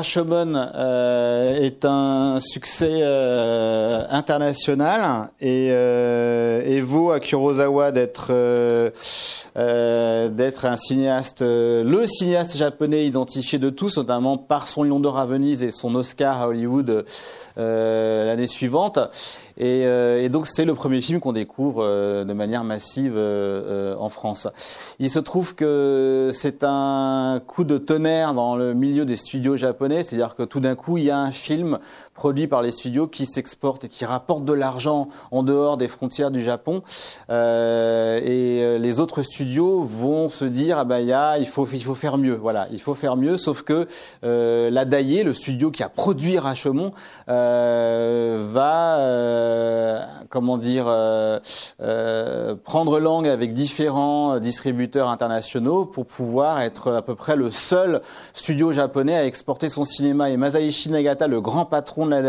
[0.07, 3.03] Rashomon euh, est un succès
[4.09, 8.33] international et, et, vaut à Kurosawa d'être
[9.57, 15.27] d'être un cinéaste, le cinéaste japonais identifié de tous, notamment par son Lion d'Or à
[15.27, 17.05] Venise et son Oscar à Hollywood
[17.57, 19.01] l'année suivante.
[19.59, 21.85] Et, et donc c'est le premier film qu'on découvre
[22.25, 24.49] de manière massive en France.
[24.99, 30.03] Il se trouve que c'est un coup de tonnerre dans le milieu des studios japonais,
[30.03, 31.79] c'est-à-dire que tout d'un coup, il y a un film
[32.17, 36.31] produit par les studios qui s'exporte et qui rapporte de l'argent en dehors des frontières
[36.31, 36.83] du Japon.
[37.31, 41.95] Euh, et euh, les autres studios vont se dire, ah ben, il faut, il faut
[41.95, 42.35] faire mieux.
[42.35, 43.37] Voilà, il faut faire mieux.
[43.37, 43.87] Sauf que
[44.25, 46.93] euh, la Daillé, le studio qui a produit Rashomon,
[47.29, 50.87] euh, va, euh, comment dire,
[52.65, 58.01] prendre langue avec différents distributeurs internationaux pour pouvoir être à peu près le seul
[58.33, 60.31] studio japonais à exporter son cinéma.
[60.31, 62.23] Et Masaichi Nagata, le grand patron la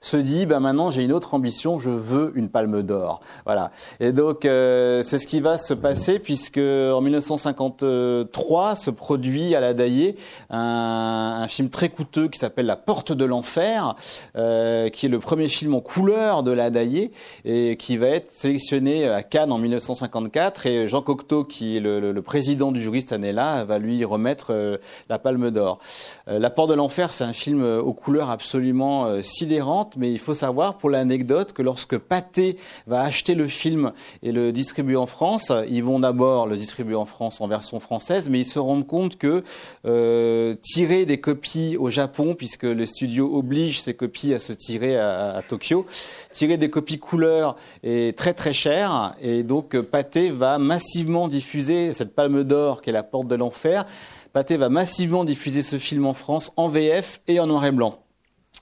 [0.00, 3.20] se dit, bah maintenant j'ai une autre ambition, je veux une palme d'or.
[3.44, 3.70] Voilà.
[4.00, 9.60] Et donc euh, c'est ce qui va se passer puisque en 1953 se produit à
[9.60, 10.16] la Daillé
[10.50, 13.94] un, un film très coûteux qui s'appelle La Porte de l'Enfer,
[14.36, 17.12] euh, qui est le premier film en couleur de la Daillé
[17.44, 22.22] et qui va être sélectionné à Cannes en 1954 et Jean Cocteau qui est le,
[22.22, 24.76] président du jury cette année-là va lui remettre euh,
[25.08, 25.80] la palme d'or.
[26.28, 30.34] la Porte de l'Enfer c'est un film aux couleurs absolument euh, sidérante, mais il faut
[30.34, 35.52] savoir pour l'anecdote que lorsque Pathé va acheter le film et le distribuer en France,
[35.68, 39.16] ils vont d'abord le distribuer en France en version française, mais ils se rendent compte
[39.16, 39.44] que
[39.86, 44.98] euh, tirer des copies au Japon, puisque le studio oblige ces copies à se tirer
[44.98, 45.86] à, Tokyo,
[46.32, 52.14] tirer des copies couleur est très très cher, et donc Pathé va massivement diffuser cette
[52.14, 53.86] palme d'or qui est la porte de l'enfer.
[54.32, 58.01] Pathé va massivement diffuser ce film en France en VF et en noir et blanc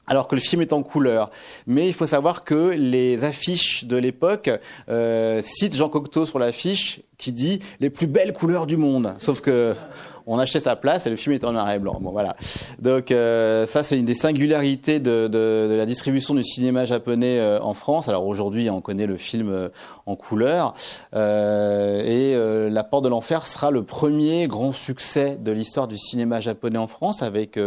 [0.06, 1.30] alors que le film est en couleur.
[1.66, 4.50] Mais il faut savoir que les affiches de l'époque
[4.88, 9.14] euh, citent Jean Cocteau sur l'affiche qui dit les plus belles couleurs du monde.
[9.18, 9.76] Sauf que
[10.26, 11.98] on achetait sa place et le film était en noir et blanc.
[12.00, 12.36] Bon, voilà.
[12.78, 17.38] Donc euh, ça, c'est une des singularités de, de, de, la distribution du cinéma japonais
[17.38, 18.08] euh, en France.
[18.08, 19.68] Alors aujourd'hui, on connaît le film euh,
[20.10, 20.74] en couleur.
[21.14, 26.40] Euh, et La Porte de l'Enfer sera le premier grand succès de l'histoire du cinéma
[26.40, 27.58] japonais en France avec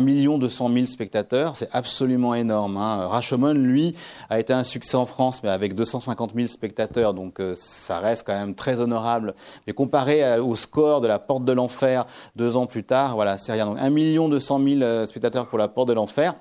[0.00, 1.56] million deux cent mille spectateurs.
[1.56, 2.76] C'est absolument énorme.
[2.76, 3.06] Hein.
[3.08, 3.94] Rashomon, lui,
[4.30, 7.14] a été un succès en France, mais avec 250 000 spectateurs.
[7.14, 9.34] Donc ça reste quand même très honorable.
[9.66, 12.06] Mais comparé au score de La Porte de l'Enfer
[12.36, 13.14] deux ans plus tard.
[13.14, 13.66] Voilà, c'est rien.
[13.66, 16.34] Donc 1 million 200 000 spectateurs pour la porte de l'enfer.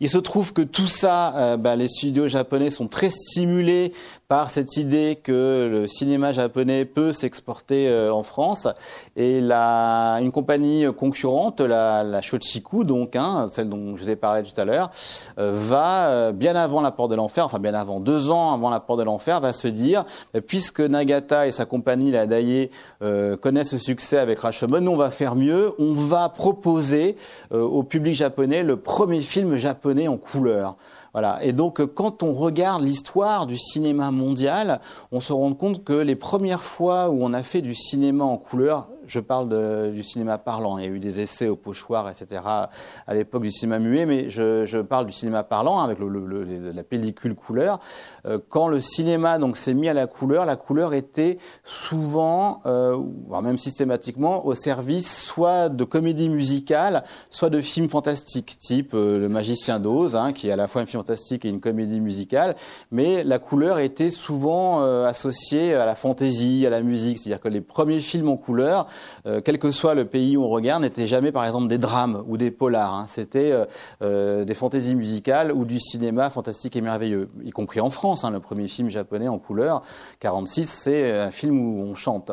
[0.00, 3.92] Il se trouve que tout ça, euh, bah, les studios japonais sont très stimulés
[4.28, 8.66] par cette idée que le cinéma japonais peut s'exporter euh, en France.
[9.14, 14.42] Et la, une compagnie concurrente, la, Shochiku, donc, hein, celle dont je vous ai parlé
[14.42, 14.90] tout à l'heure,
[15.38, 18.80] euh, va, bien avant la porte de l'enfer, enfin bien avant, deux ans avant la
[18.80, 20.04] porte de l'enfer, va se dire,
[20.46, 22.70] puisque Nagata et sa compagnie, la Daiei,
[23.40, 27.16] connaissent ce succès avec Rashomon, on va faire mieux, on va proposer
[27.50, 30.76] au public japonais le premier film japonais en couleur.
[31.12, 31.42] Voilà.
[31.42, 34.80] Et donc, quand on regarde l'histoire du cinéma mondial,
[35.12, 38.36] on se rend compte que les premières fois où on a fait du cinéma en
[38.36, 40.78] couleur, je parle du cinéma parlant.
[40.78, 42.42] Il y a eu des essais au pochoir, etc.
[42.44, 46.82] à l'époque du cinéma muet, mais je, parle du cinéma parlant avec le, le, la
[46.82, 47.80] pellicule couleur.
[48.26, 52.96] Euh, quand le cinéma donc s'est mis à la couleur, la couleur était souvent, euh,
[53.28, 59.18] voire même systématiquement, au service soit de comédie musicale, soit de films fantastiques, type euh,
[59.18, 62.00] Le Magicien d'Oz, hein, qui est à la fois un film fantastique et une comédie
[62.00, 62.56] musicale.
[62.90, 67.60] Mais la couleur était souvent associée à la fantaisie, à la musique, c'est-à-dire que les
[67.60, 68.86] premiers films en couleur
[69.44, 72.36] quel que soit le pays où on regarde, n'étaient jamais par exemple des drames ou
[72.36, 72.94] des polars.
[72.94, 73.06] Hein.
[73.08, 73.52] C'était
[74.00, 78.15] des fantaisies musicales ou du cinéma fantastique et merveilleux, y compris en France.
[78.24, 79.82] Hein, le premier film japonais en couleur,
[80.20, 82.32] 46, c'est un film où on chante.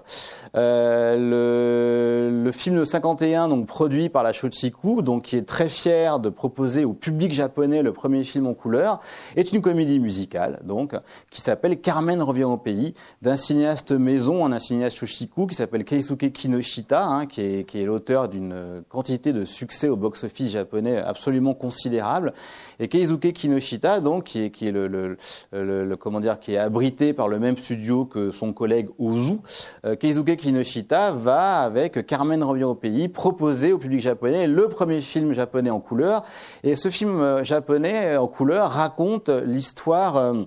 [0.54, 6.19] le, le, film de 51, donc produit par la Shochiku, donc qui est très fier
[6.19, 9.00] de proposer au public japonais le premier film en couleur,
[9.36, 10.96] est une comédie musicale, donc
[11.30, 16.32] qui s'appelle Carmen revient au pays, d'un cinéaste maison, un cinéaste Shochiku qui s'appelle Keisuke
[16.32, 22.34] Kino Kinoshita, hein, qui est l'auteur d'une quantité de succès au box-office japonais absolument considérable,
[22.80, 25.18] et Keizuke Kinoshita, donc, qui est, qui est le, le,
[25.52, 29.40] le, comment dire, qui est abrité par le même studio que son collègue Ozu.
[29.86, 35.02] Euh, Keizuke Kinoshita va, avec Carmen revient au pays, proposer au public japonais le premier
[35.02, 36.24] film japonais en couleur,
[36.64, 40.44] et ce film euh, japonais en couleur raconte l'histoire euh,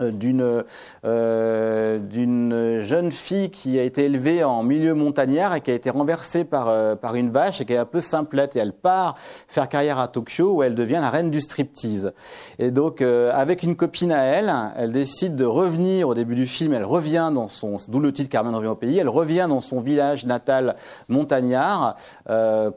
[0.00, 0.64] d'une
[1.04, 5.90] euh, d'une jeune fille qui a été élevée en milieu montagnard et qui a été
[5.90, 8.56] renversée par euh, par une vache et qui est un peu simplette.
[8.56, 9.16] Et elle part
[9.48, 12.12] faire carrière à Tokyo où elle devient la reine du striptease.
[12.58, 16.08] Et donc avec une copine à elle elle décide de revenir.
[16.08, 18.98] Au début du film elle revient dans son d'où le titre Carmen revient au pays
[18.98, 20.76] elle revient dans son village natal
[21.08, 21.96] montagnard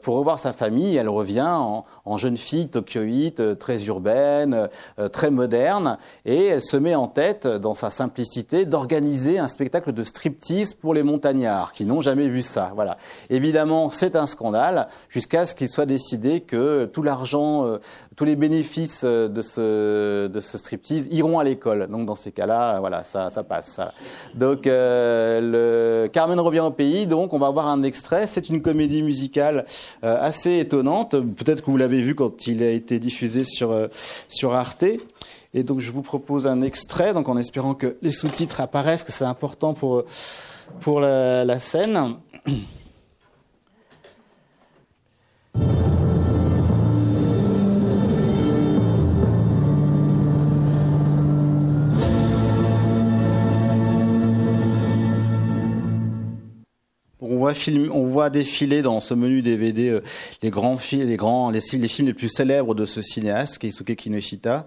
[0.02, 0.96] pour revoir sa famille.
[0.96, 4.68] Elle revient en, en jeune fille tokyoïte très urbaine
[5.12, 10.02] très moderne et elle se met en tête, dans sa simplicité, d'organiser un spectacle de
[10.02, 12.72] striptease pour les montagnards qui n'ont jamais vu ça.
[12.74, 12.96] Voilà.
[13.30, 17.78] Évidemment, c'est un scandale jusqu'à ce qu'il soit décidé que tout l'argent, euh,
[18.18, 21.86] tous les bénéfices euh, de ce de ce striptease iront à l'école.
[21.86, 23.78] Donc dans ces cas-là, voilà, ça ça passe.
[24.34, 27.06] Donc euh, le Carmen revient au pays.
[27.06, 28.26] Donc on va voir un extrait.
[28.26, 29.66] C'est une comédie musicale
[30.02, 31.12] assez étonnante.
[31.12, 33.88] Peut-être que vous l'avez vu quand il a été diffusé sur
[34.28, 34.84] sur Arte.
[35.54, 39.12] Et donc je vous propose un extrait, donc en espérant que les sous-titres apparaissent, que
[39.12, 40.02] c'est important pour,
[40.80, 42.16] pour la scène.
[57.92, 60.02] On voit, défiler dans ce menu DVD euh,
[60.42, 64.66] les grands films, les les, les films les plus célèbres de ce cinéaste, Keisuke Kinoshita.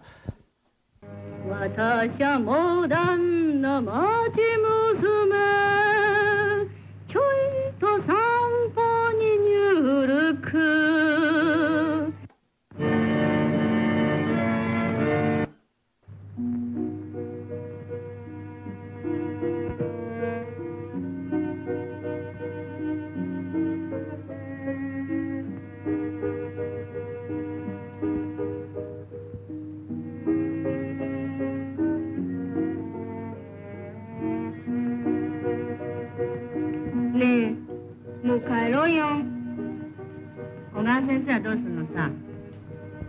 [41.12, 42.10] 先生はどうするのさ？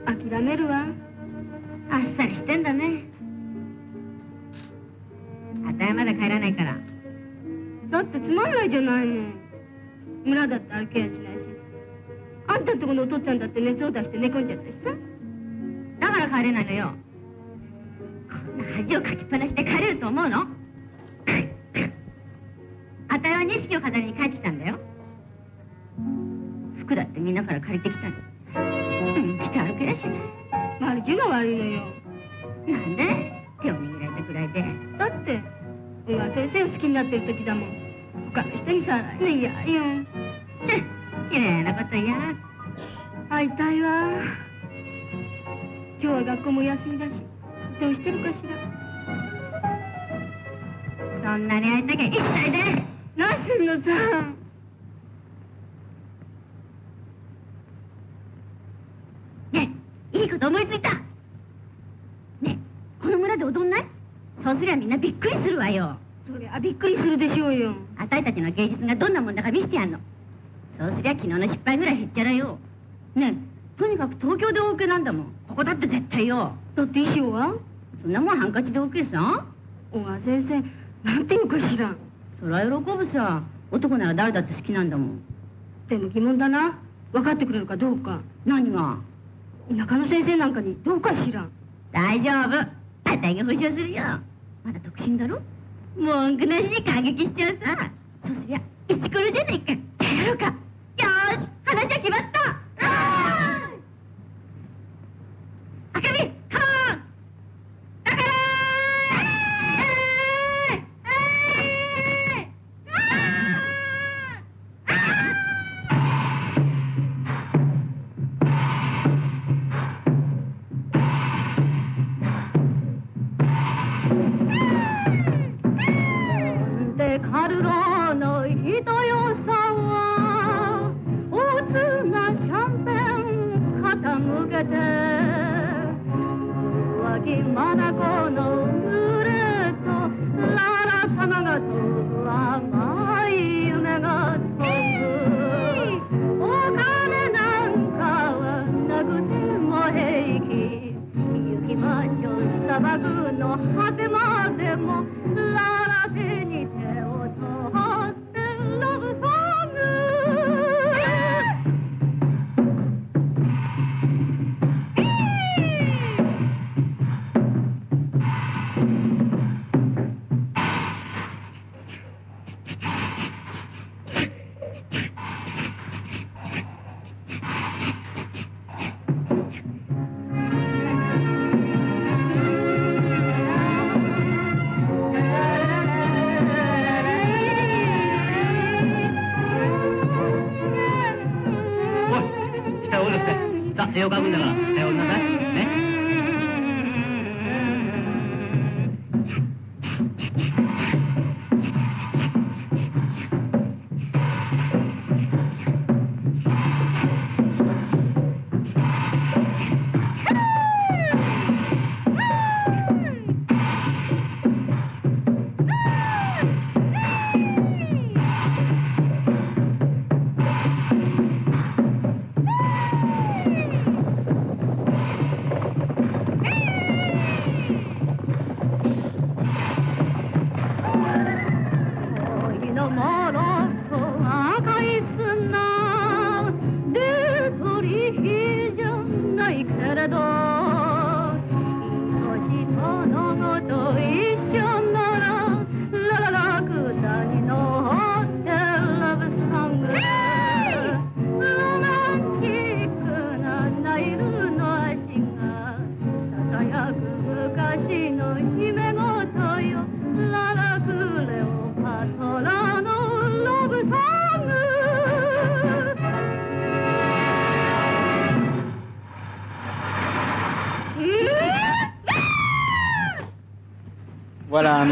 [0.06, 0.86] 諦めるわ。
[1.88, 3.04] あっさりしてんだね。
[5.64, 6.76] あたいまだ帰らないから。
[7.90, 9.22] だってつまんないじゃないの。
[10.24, 11.20] 村だって歩けやしないし
[12.48, 14.90] あんたんとこのお父ちゃんだって熱を出して寝込んじゃったしさ。
[16.00, 16.92] だから帰れないのよ。
[18.28, 20.46] こんな恥をかきっぱなしで帰れると思うの？
[23.06, 24.50] あたいは錦を飾りに帰ってきた
[27.22, 28.14] みんなから借りてきたの。
[29.14, 30.02] うん、来て歩けやしい。
[30.80, 31.82] マルチが悪いのよ。
[32.66, 33.32] なんで？
[33.62, 34.64] 手を握られたくらいで。
[34.98, 35.40] だって、
[36.08, 37.68] 小川先生を好きになってる時だもん。
[38.34, 39.82] 他の人にさらね嫌よ。
[41.30, 42.16] 綺麗なこと嫌。
[43.30, 44.08] 会いたいわ。
[46.00, 47.12] 今日は学校も休みだし、
[47.80, 48.34] どうしてるかし
[51.22, 51.30] ら。
[51.30, 52.82] そんなに会いたきゃ一切で。
[53.16, 54.32] 何すんのさ。
[60.14, 60.90] いいこと思いついた。
[62.40, 62.58] ね
[63.00, 63.84] この村で踊んない？
[64.42, 65.96] そうすりゃみんなびっくりするわよ。
[66.30, 67.74] そりゃびっくりするでしょうよ。
[67.96, 69.98] あたいたちの芸術がどんなもんだか見せてやんの。
[70.78, 72.58] そうすりゃ昨日の失敗ぐらいへっちゃらよ。
[73.14, 73.34] ね
[73.76, 75.26] とにかく東京でオーケーなんだもん。
[75.48, 76.52] ここだって絶対よ。
[76.74, 77.54] だって衣装は？
[78.02, 79.44] そんなもんハンカチでオーケーさ。
[79.92, 81.94] 小川先生なんていうかしら
[82.40, 83.42] そりゃ喜ぶさ。
[83.70, 85.22] 男なら誰だって好きなんだもん。
[85.88, 86.78] でも疑問だな。
[87.12, 88.20] 分かってくれるかどうか。
[88.44, 88.98] 何が？
[89.70, 91.48] 中野先生なんかにどうかしら
[91.92, 92.58] 大丈夫。
[93.04, 94.02] あたいが保証するよ。
[94.64, 95.40] まだ独身だろ？
[95.96, 97.90] 文句なしに感激しちゃうさ。
[98.24, 99.74] そうすりゃイチコロじゃないか。
[99.74, 100.46] じゃやろうか。
[100.46, 102.40] よし話は決まった。
[105.94, 106.32] 赤身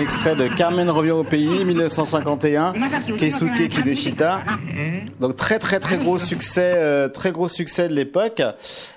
[0.01, 2.75] extrait de Carmen revient au pays, 1951,
[3.19, 4.41] Keisuke Kinoshita.
[5.21, 8.43] Donc très très très gros succès, euh, très gros succès de l'époque.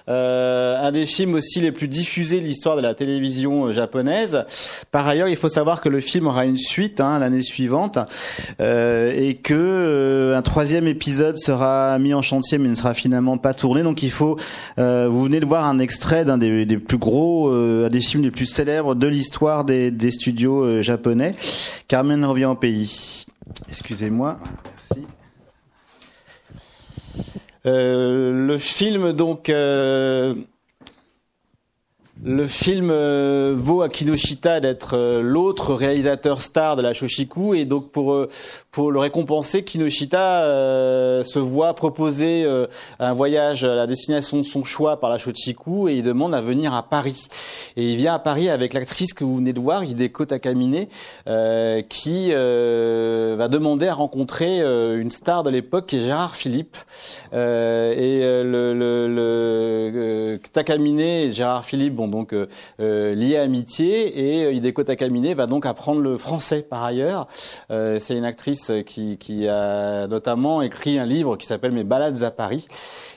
[0.09, 4.45] Euh, un des films aussi les plus diffusés de l'histoire de la télévision euh, japonaise.
[4.91, 7.99] Par ailleurs, il faut savoir que le film aura une suite hein, l'année suivante
[8.59, 13.37] euh, et que euh, un troisième épisode sera mis en chantier mais ne sera finalement
[13.37, 13.83] pas tourné.
[13.83, 14.37] Donc il faut,
[14.77, 18.31] vous venez de voir un extrait d'un des, des, plus gros, un des films les
[18.31, 21.35] plus célèbres de l'histoire des, des, studios japonais.
[21.87, 23.25] Carmen revient au pays.
[23.69, 24.39] Excusez-moi.
[27.65, 30.35] Euh, le film donc euh,
[32.21, 37.53] le film euh, vaut à Kinoshita d'être l'autre réalisateur star de la Shoshiku.
[37.53, 38.27] Et donc pour
[38.73, 40.41] pour le récompenser, Kinoshita
[41.23, 42.45] se voit proposer
[42.99, 46.41] un voyage à la destination de son choix par la Shoshiku et il demande à
[46.41, 47.27] venir à Paris.
[47.77, 50.87] Et il vient à Paris avec l'actrice que vous venez de voir, Hideko Takamine,
[51.89, 56.75] qui va demander à rencontrer une star de l'époque qui est Gérard Philippe.
[57.31, 62.47] et le, le, le Takamine et Gérard Philippe, bon donc euh,
[62.79, 67.27] euh, à amitié et euh, Hideko Takamine va donc apprendre le français par ailleurs.
[67.69, 72.31] c'est une actrice qui, qui a notamment écrit un livre qui s'appelle Mes balades à
[72.31, 72.67] Paris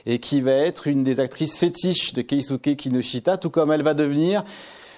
[0.05, 3.93] et qui va être une des actrices fétiches de Keisuke Kinoshita, tout comme elle va
[3.93, 4.43] devenir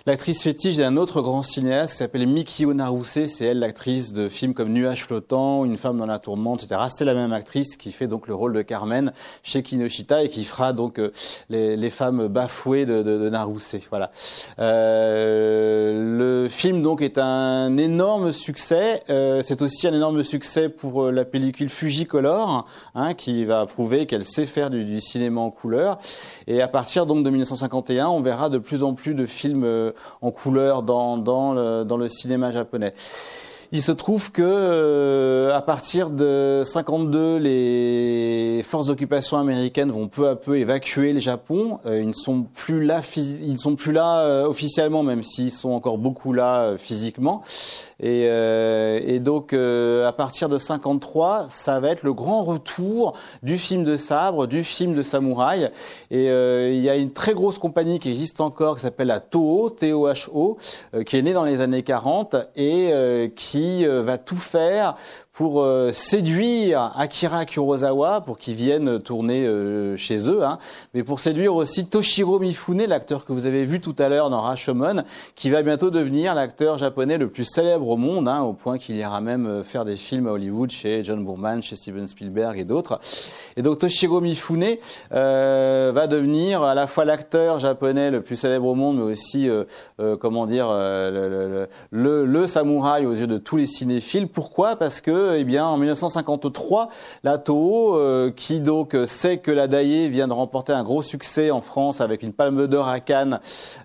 [0.10, 4.56] L'actrice fétiche d'un autre grand cinéaste qui s'appelle Mikio Naruse, c'est elle l'actrice de films
[4.56, 6.82] comme Nuages flottants, Une femme dans la tourmente, etc.
[6.90, 10.46] C'est la même actrice qui fait donc le rôle de Carmen chez Kinoshita et qui
[10.46, 11.12] fera donc euh,
[11.52, 13.76] les, femmes bafouées de Naruse.
[13.92, 14.10] Voilà.
[14.58, 19.04] Euh, le film donc est un énorme succès.
[19.12, 24.08] Euh, c'est aussi un énorme succès pour euh, la pellicule Fujicolor, hein, qui va prouver
[24.08, 26.00] qu'elle sait faire du, du, cinéma en couleur.
[26.48, 29.92] Et à partir donc de 1951, on verra de plus en plus de films euh,
[30.22, 32.94] en couleur dans, dans, le, dans le cinéma japonais.
[33.72, 40.28] Il se trouve que euh, à partir de 52, les forces d'occupation américaines vont peu
[40.28, 41.80] à peu évacuer le Japon.
[41.86, 45.52] Euh, ils ne sont plus là, ils ne sont plus là euh, officiellement, même s'ils
[45.52, 47.44] sont encore beaucoup là physiquement.
[48.02, 53.14] Et, euh, et donc, euh, à partir de 53, ça va être le grand retour
[53.44, 55.70] du film de sabre, du film de samouraï.
[56.10, 59.20] Et euh, il y a une très grosse compagnie qui existe encore, qui s'appelle la
[59.20, 60.58] Toho, T-O-H-O,
[61.06, 62.94] qui est née dans les années 40 et
[63.36, 64.96] qui va tout faire
[65.40, 70.60] pour euh, séduire Akira Kurosawa pour qu'il vienne tourner euh, chez eux, hein,
[70.94, 74.42] mais pour séduire aussi Toshiro Mifune, l'acteur que vous avez vu tout à l'heure dans
[74.42, 78.78] Rashomon, qui va bientôt devenir l'acteur japonais le plus célèbre au monde, hein, au point
[78.78, 82.60] qu'il ira même euh, faire des films à Hollywood chez John Boorman, chez Steven Spielberg
[82.60, 83.00] et d'autres.
[83.56, 84.76] Et donc Toshiro Mifune
[85.14, 89.48] euh, va devenir à la fois l'acteur japonais le plus célèbre au monde, mais aussi,
[89.48, 89.64] euh,
[90.18, 94.28] comment dire, le, le, le, samouraï aux yeux de tous les cinéphiles.
[94.28, 94.76] Pourquoi?
[94.76, 96.90] Parce que eh bien, en 1953,
[97.24, 101.52] la Toho, euh, qui donc sait que la Daié vient de remporter un gros succès
[101.52, 103.40] en France avec une Palme d'Or à Cannes,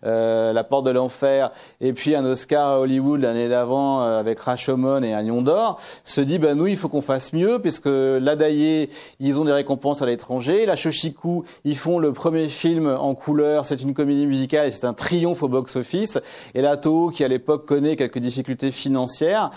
[0.05, 4.38] euh, La Porte de l'Enfer, et puis un Oscar à Hollywood l'année d'avant euh, avec
[4.38, 7.86] Rashomon et un Lion d'Or, se dit, ben nous, il faut qu'on fasse mieux, puisque
[7.86, 8.90] la Daié,
[9.20, 13.66] ils ont des récompenses à l'étranger, la Shoshiku, ils font le premier film en couleur,
[13.66, 16.18] c'est une comédie musicale et c'est un triomphe au box-office,
[16.55, 19.51] et la Toho, qui à l'époque connaît quelques difficultés financières,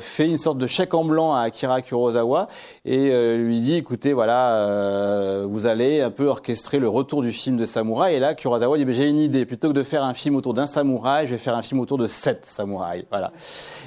[0.00, 2.48] fait une sorte de chèque en blanc à Akira Kurosawa
[2.84, 7.66] et lui dit écoutez voilà vous allez un peu orchestrer le retour du film de
[7.66, 8.14] samouraï.
[8.14, 9.46] Et là Kurosawa dit j'ai une idée.
[9.46, 11.98] Plutôt que de faire un film autour d'un samouraï je vais faire un film autour
[11.98, 13.04] de sept samouraïs.
[13.10, 13.32] Voilà.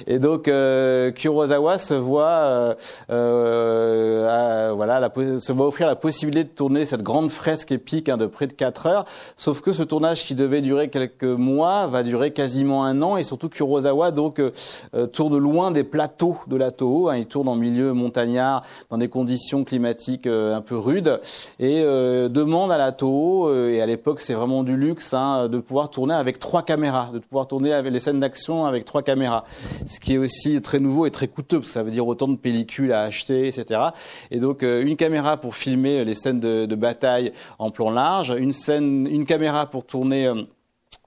[0.06, 2.76] Et donc Kurosawa se voit
[3.08, 8.46] voilà se voit offrir la possibilité de tourner cette grande fresque épique hein, de près
[8.46, 9.04] de 4 heures.
[9.36, 13.16] Sauf que ce tournage qui devait durer quelques mois va durer quasiment un an.
[13.16, 14.52] Et surtout Kurosawa donc euh,
[14.94, 17.08] euh, tourne loin des plateaux de la Toho.
[17.08, 21.20] Hein, il tourne en milieu montagnard, dans des conditions climatiques euh, un peu rudes
[21.58, 25.90] et demande à la Toho et à l'époque c'est vraiment du luxe hein, de pouvoir
[25.90, 29.44] tourner avec trois caméras, de pouvoir tourner avec les scènes d'action avec trois caméras,
[29.86, 32.28] ce qui est aussi très nouveau et très coûteux parce que ça veut dire autant
[32.28, 33.80] de pellicules à acheter, etc.
[34.30, 38.52] Et donc une caméra pour filmer les scènes de, de bataille en plan large, une
[38.52, 40.32] scène, une caméra pour tourner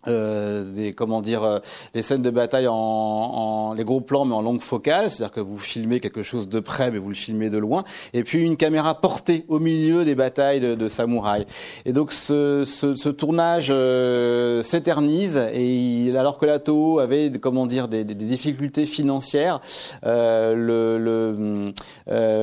[0.08, 1.60] euh, des comment dire euh,
[1.94, 5.42] les scènes de bataille en, en, les gros plans mais en longue focale, c'est-à-dire que
[5.42, 7.84] vous filmez quelque chose de près mais vous le filmez de loin,
[8.14, 11.46] et puis une caméra portée au milieu des batailles de, de samouraïs.
[11.86, 17.66] Et donc ce, ce, ce tournage euh, s'éternise et alors que la Toho avait comment
[17.66, 19.60] dire des, des, difficultés financières,
[20.06, 21.74] euh, le le,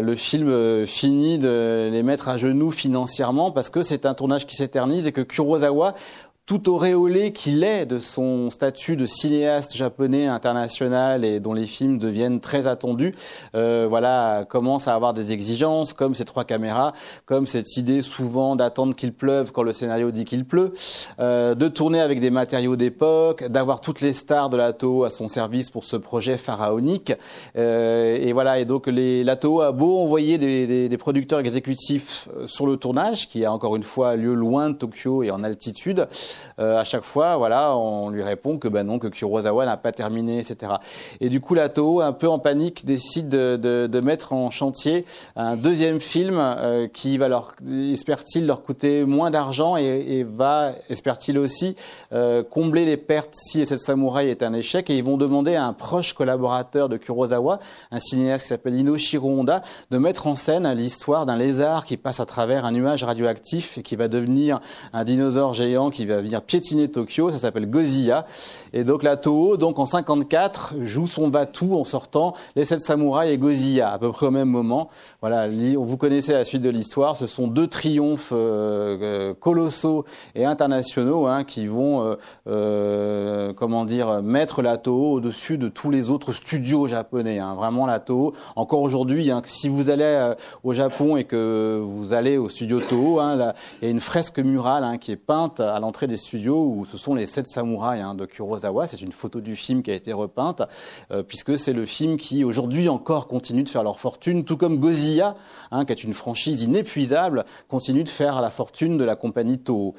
[0.02, 4.56] le film finit de les mettre à genoux financièrement parce que c'est un tournage qui
[4.56, 5.94] s'éternise et que Kurosawa
[6.46, 11.98] tout auréolé qu'il est de son statut de cinéaste japonais international et dont les films
[11.98, 13.16] deviennent très attendus,
[13.56, 16.92] euh, voilà, commence à avoir des exigences comme ces trois caméras,
[17.24, 20.72] comme cette idée souvent d'attendre qu'il pleuve quand le scénario dit qu'il pleut,
[21.18, 25.26] euh, de tourner avec des matériaux d'époque, d'avoir toutes les stars de la à son
[25.26, 27.12] service pour ce projet pharaonique.
[27.56, 32.66] Euh, et voilà, et donc les, la a beau envoyer des, des, producteurs exécutifs sur
[32.66, 36.08] le tournage, qui a encore une fois lieu loin de Tokyo et en altitude.
[36.58, 39.92] Euh, à chaque fois, voilà, on lui répond que ben non, que Kurosawa n'a pas
[39.92, 40.74] terminé, etc.
[41.20, 44.50] Et du coup, la Toho, un peu en panique, décide de, de, de mettre en
[44.50, 45.04] chantier
[45.36, 47.54] un deuxième film euh, qui va leur,
[47.92, 51.76] espère-t-il, leur coûter moins d'argent et, et, va, espère-t-il aussi,
[52.12, 54.90] euh, combler les pertes si cette samouraï est un échec.
[54.90, 57.58] Et ils vont demander à un proche collaborateur de Kurosawa,
[57.90, 62.20] un cinéaste qui s'appelle Inoshiro Honda, de mettre en scène l'histoire d'un lézard qui passe
[62.20, 64.60] à travers un nuage radioactif et qui va devenir
[64.92, 68.26] un dinosaure géant qui va venir piétiner Tokyo, ça s'appelle Goziya.
[68.72, 73.32] Et donc la Toho, donc en 54, joue son Batu en sortant Les Sept Samouraïs
[73.32, 74.90] et Goziya, à peu près au même moment.
[75.20, 80.04] Voilà, vous connaissez la suite de l'histoire, ce sont deux triomphes euh, euh, colossaux
[80.34, 82.16] et internationaux hein, qui vont,
[82.48, 87.38] euh, comment dire, mettre la Toho au-dessus de tous les autres studios japonais.
[87.38, 87.54] Hein.
[87.54, 90.32] Vraiment la Toho, encore aujourd'hui, hein, si vous allez
[90.64, 93.52] au Japon et que vous allez au studio Toho, il
[93.82, 97.14] y a une fresque murale qui est peinte à l'entrée des studios où ce sont
[97.14, 98.86] les sept samouraïs hein, de Kurosawa.
[98.86, 100.62] C'est une photo du film qui a été repeinte,
[101.10, 104.78] euh, puisque c'est le film qui aujourd'hui encore continue de faire leur fortune, tout comme
[104.78, 105.36] Goziya,
[105.70, 109.94] hein, qui est une franchise inépuisable, continue de faire la fortune de la compagnie Toho.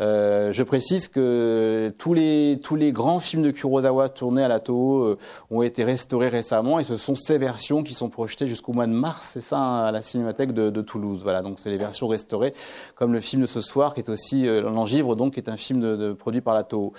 [0.00, 5.18] Euh, je précise que tous les, grands films de Kurosawa tournés à la Toho euh,
[5.50, 8.92] ont été restaurés récemment et ce sont ces versions qui sont projetées jusqu'au mois de
[8.92, 11.20] mars, c'est ça, hein, à la Cinémathèque de, Toulouse.
[11.22, 12.54] Voilà, donc c'est les versions restaurées,
[12.96, 15.80] comme le film de ce soir qui est aussi L'Engivre, donc qui est un film
[15.80, 16.92] de, produit par la Toho.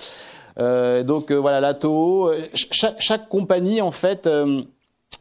[0.59, 4.29] Euh, donc euh, voilà, la Toho, chaque, chaque, compagnie en fait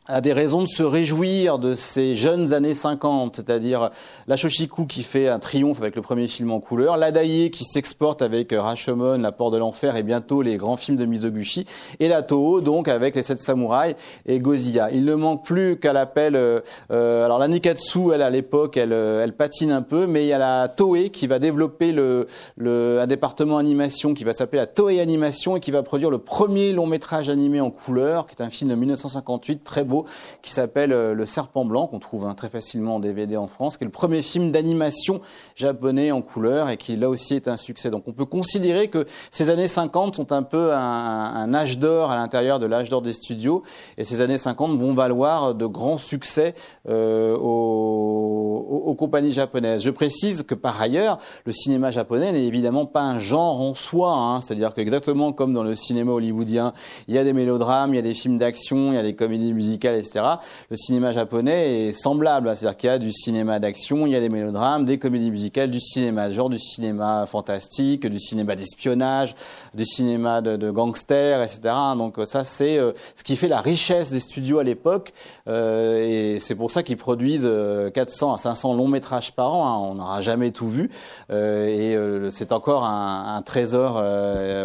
[0.09, 3.91] a des raisons de se réjouir de ces jeunes années 50, c'est-à-dire
[4.27, 8.21] la Shoshiku qui fait un triomphe avec le premier film en couleur, l'Adaye qui s'exporte
[8.21, 11.67] avec Rashomon, La Porte de l'Enfer et bientôt les grands films de Mizoguchi,
[12.01, 13.95] et la Toho donc avec les Sept Samouraïs
[14.27, 14.91] et Goziya.
[14.91, 18.93] Il ne manque plus qu'à l'appel, euh, euh, alors la Nikatsu, elle à l'époque, elle,
[18.93, 22.27] euh, elle patine un peu, mais il y a la Toei qui va développer le,
[22.57, 26.19] le, un département animation qui va s'appeler la Toei Animation et qui va produire le
[26.19, 29.91] premier long métrage animé en couleur, qui est un film de 1958 très beau
[30.43, 33.76] qui s'appelle euh, Le Serpent Blanc, qu'on trouve hein, très facilement en DVD en France,
[33.76, 35.20] qui est le premier film d'animation
[35.57, 37.90] japonais en couleur et qui là aussi est un succès.
[37.90, 42.16] Donc on peut considérer que ces années 50 sont un peu un, âge d'or à
[42.16, 43.62] l'intérieur de l'âge d'or des studios
[43.99, 46.55] et ces années 50 vont valoir de grands succès
[46.88, 49.82] euh, aux, compagnies japonaises.
[49.82, 54.12] Je précise que par ailleurs, le cinéma japonais n'est évidemment pas un genre en soi,
[54.12, 56.72] hein, c'est-à-dire qu'exactement comme dans le cinéma hollywoodien,
[57.09, 59.14] il y a des mélodrames, il y a des films d'action, il y a des
[59.14, 64.12] comédies musicales, Le cinéma japonais est semblable, c'est-à-dire qu'il y a du cinéma d'action, il
[64.12, 68.55] y a des mélodrames, des comédies musicales, du cinéma, genre du cinéma fantastique, du cinéma
[68.55, 69.35] d'espionnage,
[69.74, 71.74] du cinéma de, gangsters, etc.
[71.97, 75.12] Donc ça, c'est euh, ce qui fait la richesse des studios à l'époque,
[75.49, 77.49] euh, et c'est pour ça qu'ils produisent
[77.95, 79.66] 400 euh, à 500 longs métrages par an.
[79.66, 79.89] Hein.
[79.91, 80.91] On n'aura jamais tout vu,
[81.30, 81.97] et
[82.30, 83.95] c'est encore un, trésor,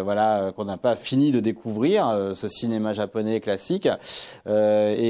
[0.04, 3.88] voilà, qu'on n'a pas fini de découvrir, ce cinéma japonais classique.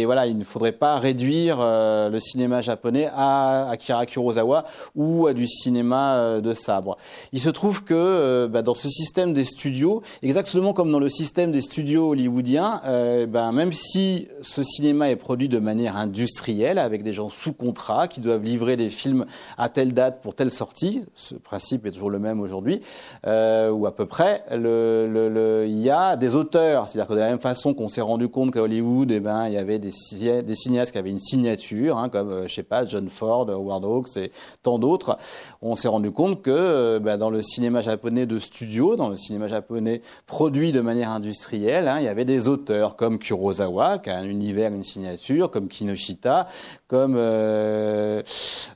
[0.00, 5.34] Et voilà, il ne faudrait pas réduire le cinéma japonais à Akira Kurosawa ou à
[5.34, 6.96] du cinéma de sabre.
[7.32, 11.52] Il se trouve que bah, dans ce système des studios, exactement comme dans le système
[11.52, 12.80] des studios hollywoodiens,
[13.28, 18.08] ben, même si ce cinéma est produit de manière industrielle, avec des gens sous contrat
[18.08, 19.26] qui doivent livrer des films
[19.56, 22.80] à telle date pour telle sortie, ce principe est toujours le même aujourd'hui,
[23.26, 26.88] euh, ou à peu près, il y a des auteurs.
[26.88, 29.54] C'est-à-dire que de la même façon qu'on s'est rendu compte qu'à Hollywood, eh ben, il
[29.54, 32.86] y avait des, des cinéastes qui avaient une signature, hein, comme, euh, je sais pas,
[32.86, 34.32] John Ford, Howard Hawks et
[34.62, 35.18] tant d'autres,
[35.62, 39.16] on s'est rendu compte que euh, ben, dans le cinéma japonais de studio, dans le
[39.16, 44.10] cinéma japonais produit de manière industrielle, hein, il y avait des auteurs comme Kurosawa, qui
[44.10, 46.46] a un univers, une signature, comme Kinoshita,
[46.88, 48.22] comme euh,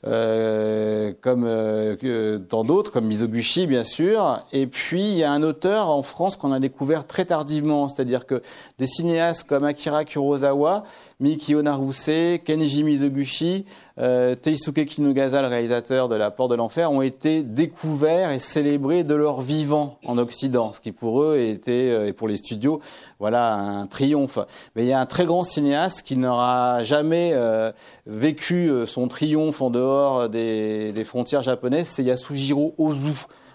[0.05, 4.39] euh, comme euh, tant d'autres, comme Mizoguchi bien sûr.
[4.53, 8.27] Et puis il y a un auteur en France qu'on a découvert très tardivement, c'est-à-dire
[8.27, 8.43] que
[8.77, 10.83] des cinéastes comme Akira Kurosawa
[11.19, 13.65] Mikio Naruse, Kenji Mizoguchi,
[13.99, 19.03] euh, Teisuke Kinugasa, le réalisateur de La Porte de l'Enfer, ont été découverts et célébrés
[19.03, 22.81] de leur vivant en Occident, ce qui pour eux était, euh, et pour les studios,
[23.19, 24.39] voilà, un triomphe.
[24.75, 27.71] Mais il y a un très grand cinéaste qui n'aura jamais euh,
[28.07, 33.13] vécu son triomphe en dehors des, des frontières japonaises, c'est Yasujiro Ozu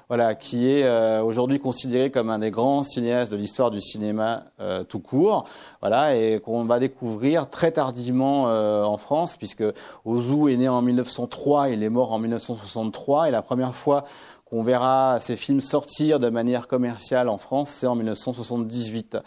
[0.09, 4.45] voilà, qui est euh, aujourd'hui considéré comme un des grands cinéastes de l'histoire du cinéma
[4.59, 5.45] euh, tout court,
[5.81, 9.65] voilà, et qu'on va découvrir très tardivement euh, en France, puisque
[10.07, 14.05] Ozu est né en 1903, il est mort en 1963, et la première fois
[14.47, 19.19] qu'on verra ces films sortir de manière commerciale en France, c'est en 1978.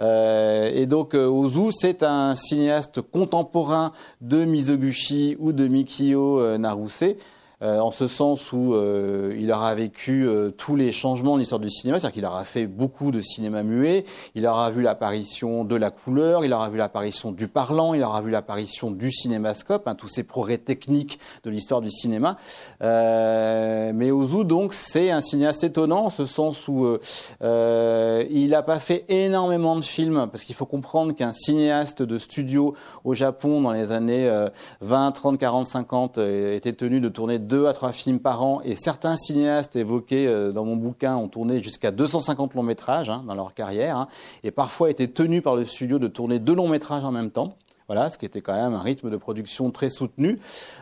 [0.00, 7.16] et donc Ozu, c'est un cinéaste contemporain de Mizoguchi ou de Mikio Naruse.
[7.62, 11.60] Euh, en ce sens où euh, il aura vécu euh, tous les changements de l'histoire
[11.60, 14.04] du cinéma, c'est-à-dire qu'il aura fait beaucoup de cinéma muet,
[14.34, 18.20] il aura vu l'apparition de la couleur, il aura vu l'apparition du parlant, il aura
[18.20, 22.36] vu l'apparition du cinémascope, hein, tous ces progrès techniques de l'histoire du cinéma.
[22.80, 26.98] mais Ozu, donc, c'est un cinéaste étonnant en ce sens où
[27.42, 32.74] il n'a pas fait énormément de films, parce qu'il faut comprendre qu'un cinéaste de studio
[33.04, 34.28] au Japon dans les années
[34.80, 38.76] 20, 30, 40, 50 était tenu de tourner deux à trois films par an et
[38.76, 43.34] certains cinéastes évoqués euh, dans mon bouquin ont tourné jusqu'à 250 longs métrages hein, dans
[43.34, 44.08] leur carrière hein,
[44.42, 47.56] et parfois étaient tenus par le studio de tourner deux longs métrages en même temps.
[47.88, 50.38] Voilà, ce qui était quand même un rythme de production très soutenu.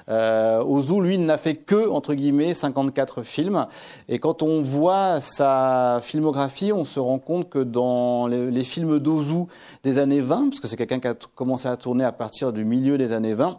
[0.08, 3.66] Euh, Ozu, lui, n'a fait que, entre guillemets, 54 films.
[4.08, 9.00] Et quand on voit sa filmographie, on se rend compte que dans les, les films
[9.00, 9.46] d'Ozu
[9.82, 12.64] des années 20, parce que c'est quelqu'un qui a commencé à tourner à partir du
[12.64, 13.58] milieu des années 20,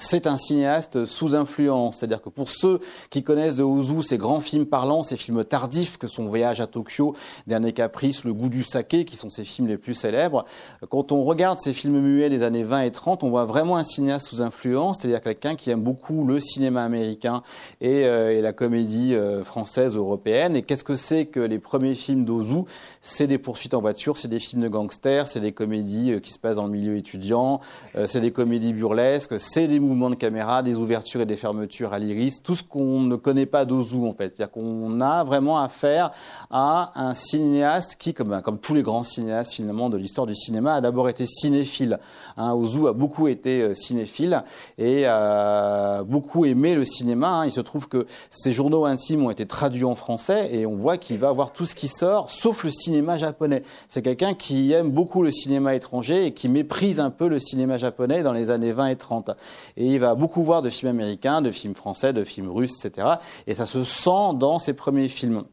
[0.00, 4.40] c'est un cinéaste sous influence, c'est-à-dire que pour ceux qui connaissent de Ozu, ces grands
[4.40, 7.14] films parlants, ces films tardifs que sont Voyage à Tokyo,
[7.46, 10.44] Dernier Caprice, Le goût du saké, qui sont ses films les plus célèbres,
[10.88, 13.84] quand on regarde ces films muets des années 20 et 30, on voit vraiment un
[13.84, 17.42] cinéaste sous influence, c'est-à-dire quelqu'un qui aime beaucoup le cinéma américain
[17.80, 20.56] et, euh, la comédie euh, française européenne.
[20.56, 22.64] Et qu'est-ce que c'est que les premiers films d'Ozu
[23.02, 26.32] C'est des poursuites en voiture, c'est des films de gangsters, c'est des comédies euh, qui
[26.32, 27.60] se passent dans le milieu étudiant,
[28.06, 31.98] c'est des comédies burlesques, c'est des mouvements de caméra, des ouvertures et des fermetures à
[31.98, 34.28] l'iris, tout ce qu'on ne connaît pas d'Ozu en fait.
[34.28, 36.10] C'est-à-dire qu'on a vraiment affaire
[36.50, 40.74] à un cinéaste qui, comme, comme tous les grands cinéastes finalement de l'histoire du cinéma,
[40.74, 41.98] a d'abord été cinéphile.
[42.36, 44.42] Hein, Ozu a beaucoup été euh, cinéphile
[44.78, 47.28] et a beaucoup aimé le cinéma.
[47.28, 47.46] Hein.
[47.46, 50.98] Il se trouve que ses journaux intimes ont été traduits en français et on voit
[50.98, 53.62] qu'il va avoir tout ce qui sort, sauf le cinéma japonais.
[53.88, 57.78] C'est quelqu'un qui aime beaucoup le cinéma étranger et qui méprise un peu le cinéma
[57.78, 59.30] japonais dans les années 20 et 30
[59.76, 63.06] et il va beaucoup voir de films américains, de films français, de films russes, etc.
[63.46, 65.44] Et ça se sent dans ses premiers films.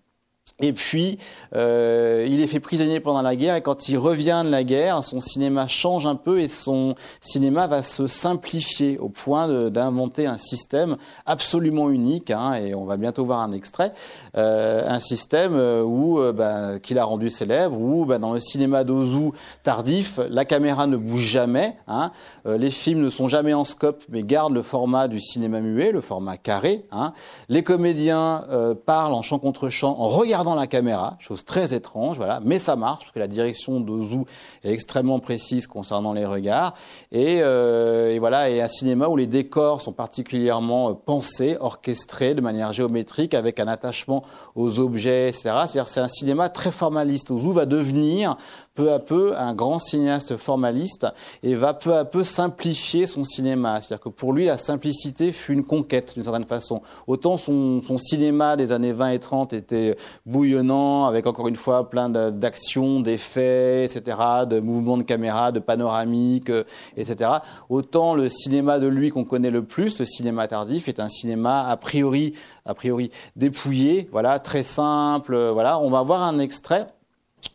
[0.60, 1.20] Et puis,
[1.56, 5.04] euh, il est fait prisonnier pendant la guerre, et quand il revient de la guerre,
[5.04, 10.40] son cinéma change un peu, et son cinéma va se simplifier au point d'inventer un
[10.40, 10.98] système
[11.28, 13.94] absolument unique, hein, et on va bientôt voir un extrait,
[14.36, 18.84] euh, un système euh, où bah, qu'il a rendu célèbre, où bah, dans le cinéma
[18.84, 19.30] d'Ozu
[19.62, 22.12] tardif, la caméra ne bouge jamais, hein,
[22.48, 26.02] les films ne sont jamais en scope, mais gardent le format du cinéma muet, le
[26.02, 26.86] format carré.
[26.92, 27.14] Hein,
[27.50, 28.46] les comédiens
[28.86, 32.76] parlent en chant contre chant, en regardant la caméra, chose très étrange, voilà, mais ça
[32.76, 34.22] marche parce que la direction d'Ozu
[34.64, 36.74] est extrêmement précise concernant les regards
[37.12, 42.42] et, euh, voilà, et un cinéma où les décors sont particulièrement euh, pensés, orchestrés de
[42.42, 44.24] manière géométrique avec un attachement
[44.56, 45.44] aux objets, etc.
[45.44, 47.32] C'est-à-dire c'est un cinéma très formaliste.
[47.32, 48.38] Ozu va devenir
[48.78, 51.08] peu à peu un grand cinéaste formaliste
[51.42, 53.82] et va peu à peu simplifier son cinéma.
[53.82, 56.84] C'est-à-dire que pour lui, la simplicité fut une conquête d'une certaine façon.
[57.08, 59.98] Autant son, cinéma des années 20 et 30 était
[60.28, 64.18] bouillonnant, avec encore une fois plein d'actions, d'effets, etc.,
[64.48, 66.52] de mouvements de caméra, de panoramiques,
[66.96, 67.32] etc.
[67.70, 71.68] Autant le cinéma de lui qu'on connaît le plus, le cinéma tardif, est un cinéma
[71.68, 75.36] a priori, a priori dépouillé, voilà, très simple.
[75.36, 76.88] Voilà, on va voir un extrait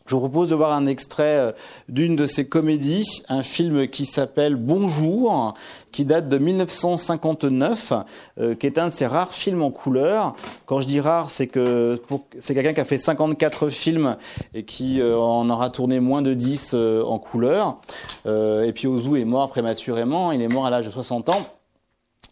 [0.05, 1.51] je vous propose de voir un extrait euh,
[1.87, 5.53] d'une de ses comédies, un film qui s'appelle Bonjour,
[5.93, 7.93] qui date de 1959,
[8.39, 10.35] euh, qui est un de ses rares films en couleur.
[10.65, 12.01] Quand je dis rare, c'est que
[12.39, 14.17] c'est quelqu'un qui a fait 54 films
[14.53, 17.77] et qui euh, en aura tourné moins de 10 en couleur.
[18.25, 21.47] et puis Ozu est mort prématurément, il est mort à l'âge de 60 ans.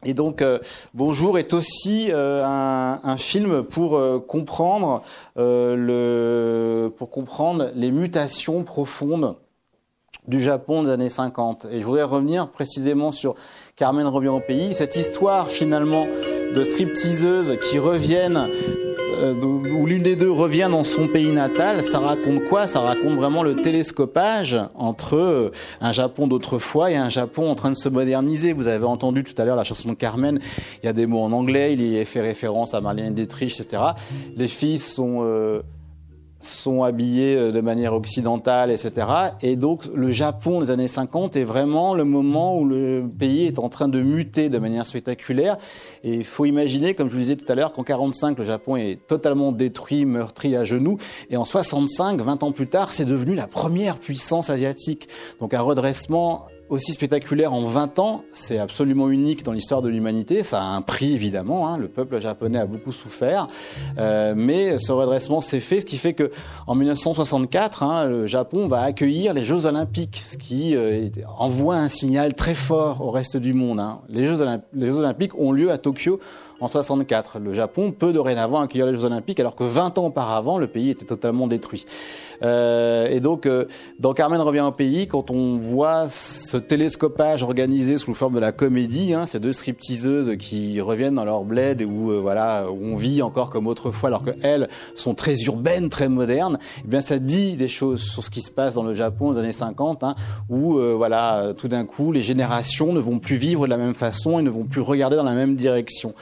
[0.04, 0.60] Et donc, euh,
[0.94, 5.04] Bonjour est aussi euh, un, film pour euh, comprendre
[5.36, 9.36] le, pour comprendre les mutations profondes
[10.28, 11.68] du Japon des années 50.
[11.72, 13.36] Et je voudrais revenir précisément sur
[13.76, 18.50] Carmen revient au pays, cette histoire finalement de stripteaseuses qui reviennent
[19.12, 22.68] où l'une des deux revient dans son pays natal, ça raconte quoi?
[22.68, 27.72] Ça raconte vraiment le télescopage entre euh, un Japon d'autrefois et un Japon en train
[27.72, 28.54] de se moderniser.
[28.54, 30.40] Vous avez entendu tout à l'heure la chanson de Carmen,
[30.82, 33.82] il y a des mots en anglais, il y fait référence à Marlène Dietrich, etc.
[34.36, 35.20] Les filles sont...
[35.24, 35.62] Euh,
[36.42, 39.08] sont habillés euh, de manière occidentale, etc.
[39.42, 43.60] Et donc le Japon des années 50 est vraiment le moment où le pays est
[43.60, 45.58] en train de muter de manière spectaculaire.
[46.04, 48.76] Et il faut imaginer, comme je vous disais tout à l'heure, qu'en 45 le Japon
[48.76, 50.98] est totalement détruit, meurtri à genoux,
[51.30, 55.08] et en 65, 20 ans plus tard, c'est devenu la première puissance asiatique.
[55.40, 60.42] Donc un redressement aussi spectaculaire en 20 ans, c'est absolument unique dans l'histoire de l'humanité.
[60.42, 61.68] Ça a un prix évidemment.
[61.68, 61.78] Hein.
[61.78, 63.48] Le peuple japonais a beaucoup souffert,
[64.00, 66.32] euh, mais ce redressement s'est fait, ce qui fait que
[66.68, 71.90] en 1964, hein, le Japon va accueillir les Jeux Olympiques, ce qui euh, envoie un
[71.90, 73.82] signal très fort au reste du monde.
[73.82, 74.00] Hein.
[74.08, 74.38] Les, Jeux
[74.74, 76.22] les Jeux Olympiques ont lieu à Tokyo
[76.62, 77.40] en 64.
[77.40, 80.92] Le Japon peut dorénavant accueillir les Jeux Olympiques alors que 20 ans auparavant, le pays
[80.92, 81.86] était totalement détruit.
[82.44, 83.66] Euh, et donc, euh,
[84.00, 88.52] dans Carmen revient au pays, quand on voit ce télescopage organisé sous forme de la
[88.52, 92.96] comédie, hein, ces deux stripteaseuses qui reviennent dans leur bled où, euh, voilà, où on
[92.96, 97.58] vit encore comme autrefois alors qu'elles sont très urbaines, très modernes, eh bien ça dit
[97.58, 100.16] des choses sur ce qui se passe dans le Japon aux années 50, hein,
[100.50, 104.40] où voilà, tout d'un coup, les générations ne vont plus vivre de la même façon
[104.40, 106.14] et ne vont plus regarder dans la même direction.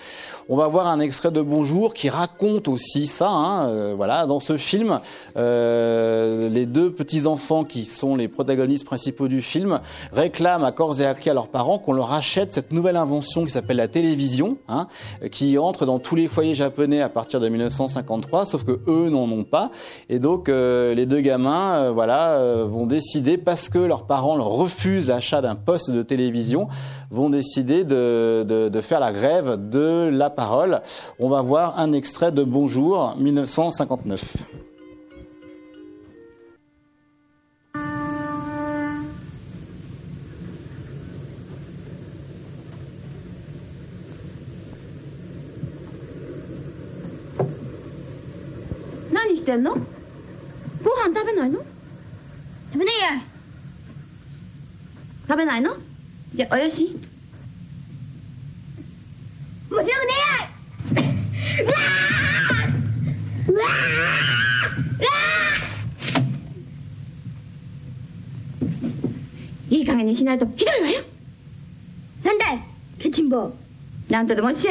[0.52, 3.30] On va voir un extrait de Bonjour qui raconte aussi ça.
[3.30, 5.00] Hein, euh, voilà, dans ce film,
[5.38, 9.80] euh, les deux petits enfants qui sont les protagonistes principaux du film
[10.12, 13.45] réclament à corps et à cri à leurs parents qu'on leur achète cette nouvelle invention
[13.45, 14.88] qui s'appelle la télévision, hein,
[15.32, 19.30] qui entre dans tous les foyers japonais à partir de 1953, sauf que eux n'en
[19.32, 19.70] ont pas.
[20.10, 25.10] Et donc euh, les deux gamins, voilà, vont décider parce que leurs parents leur refusent
[25.10, 26.70] l'achat d'un poste de télévision
[27.11, 30.80] vont décider de, de, de, faire la grève de la parole.
[31.18, 34.36] On va voir un extrait de Bonjour 1959.
[49.12, 49.80] 何してんのご
[50.97, 51.61] 飯食べないの
[52.72, 53.22] 食べねえや
[55.28, 55.76] 食べないの
[56.36, 56.97] じゃあおよし？
[59.69, 59.93] もちろんね
[61.61, 63.51] うわー！
[63.51, 69.75] うわー！
[69.75, 71.03] いい加減にしないとひどいわよ！
[72.23, 72.59] なんだい？
[72.99, 73.53] ケチンボ
[74.09, 74.67] なんとでもし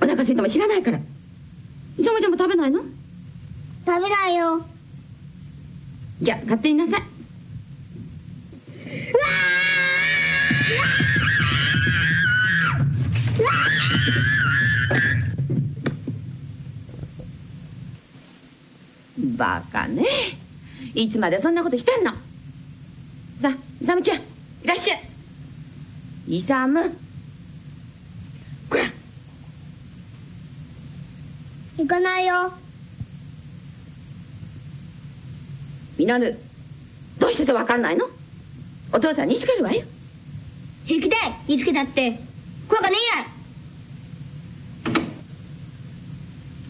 [0.00, 0.98] お腹すいても知らないから。
[0.98, 1.02] い
[2.02, 2.80] ちゃもちゃも食べないの？
[2.82, 2.90] 食
[3.86, 4.64] べないよ。
[6.20, 7.00] じゃあ勝手になさい。
[7.00, 7.04] う
[9.16, 9.22] わ
[19.36, 20.04] バカね。
[20.94, 22.12] いつまでそんなことしてんの？
[23.40, 24.20] さあイサムちゃんい
[24.64, 25.02] らっしゃい。
[26.28, 26.92] イサム
[28.70, 28.84] こら。
[31.78, 32.52] 行かないよ。
[35.98, 36.38] ミノル
[37.18, 38.06] どうしてて分かんないの？
[38.92, 39.84] お父さんにつけるわよ。
[40.84, 41.16] 平気で
[41.48, 42.18] 言いつけたって。
[42.68, 43.26] 怖かねえや。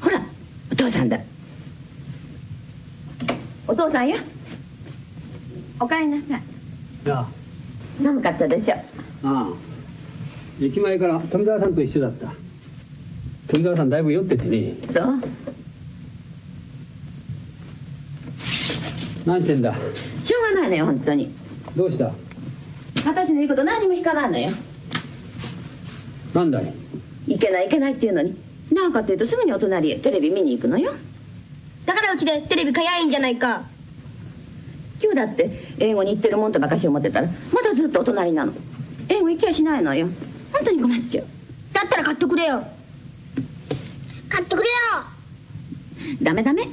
[0.01, 0.23] ほら
[0.71, 1.19] お父さんだ
[3.73, 4.19] お父さんや
[5.81, 6.43] おかえりなさい。
[7.11, 7.29] ああ。
[8.03, 8.75] 寒かったでしょ。
[8.75, 8.83] あ
[9.23, 9.49] あ。
[10.61, 12.35] 駅前から富澤さんと一緒だった。
[13.49, 14.75] 富澤さんだいぶ酔っててね。
[14.93, 15.23] そう。
[19.25, 19.75] 何してんだ？
[20.23, 21.35] しょうがないのよ本当に。
[21.75, 22.13] どうした？
[23.07, 24.51] 私の言うこと何も引っかかんのよ。
[26.35, 26.75] なんだい？
[27.27, 28.37] いけないいけないっていうのに。
[28.71, 30.93] なんかっていうとすぐにお隣へテレビ見に行くのよ
[31.87, 33.63] だからうちでテレビ買やいいんじゃないか。
[35.03, 38.53] 今日だって英語に行ってるもんとばかし思ってたらまだずっとお隣なの。
[39.09, 40.09] 英語行きやしないのよ。
[40.53, 41.27] 本当に困っちゃう。
[41.73, 42.65] だったら買ってくれよ。
[44.29, 44.77] 買ってくれよ。
[46.23, 46.69] ダメダメ。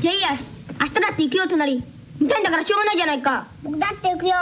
[0.00, 0.28] じゃあいいや
[0.80, 1.82] 明日だって行くよ隣。
[2.18, 3.46] 見たいんだからしょうがないじゃないか。
[3.62, 4.34] 僕だって行くよ。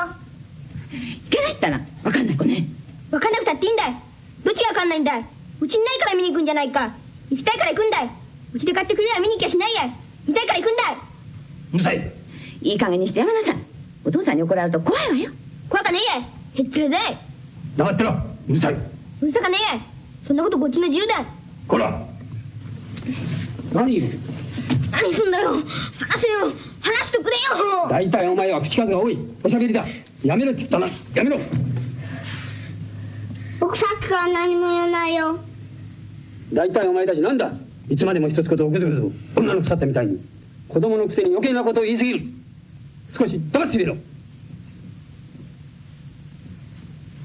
[0.90, 2.66] いけないったら分かんない子ね。
[3.11, 3.96] 分かんなくたっていいんだい。
[4.42, 5.24] どっちが分かんないんだい。
[5.61, 6.94] うちにないから見に行くんじゃないか。
[7.30, 8.11] 行きたいから行くんだい
[8.53, 9.82] うちで買ってくれや見に行きゃしないや
[10.26, 10.82] 見たいから行くんだ
[11.74, 12.12] うるさい。
[12.62, 13.57] いい加減にしてやめなさい。
[14.05, 15.30] お父さんに怒られると怖いわよ。
[15.68, 17.18] 怖かねえやへっつれだい。
[17.76, 18.16] 黙ってろ。
[18.49, 18.74] うるさい。
[18.74, 19.82] うるさかねえや
[20.26, 21.24] そんなことこっちの自由だ。
[21.66, 22.07] こら。
[23.72, 24.01] 何
[24.90, 25.51] 何すんだよ。
[25.51, 27.88] 話せよ話してくれよ。
[27.90, 29.18] 大体お前は口数が多い。
[29.44, 29.84] おしゃべりだ。
[30.22, 30.88] やめろって言ったな。
[31.14, 31.38] やめろ。
[33.61, 35.38] 僕さっきから何も言わないよ。
[36.53, 37.53] 大体お前たちなんだ
[37.89, 40.18] いつまでも一つことをぐずぐず女の腐ったみたいに
[40.68, 42.26] 子供のくせに余計なことを言い過ぎる。
[43.11, 43.97] 少し黙ってみろ。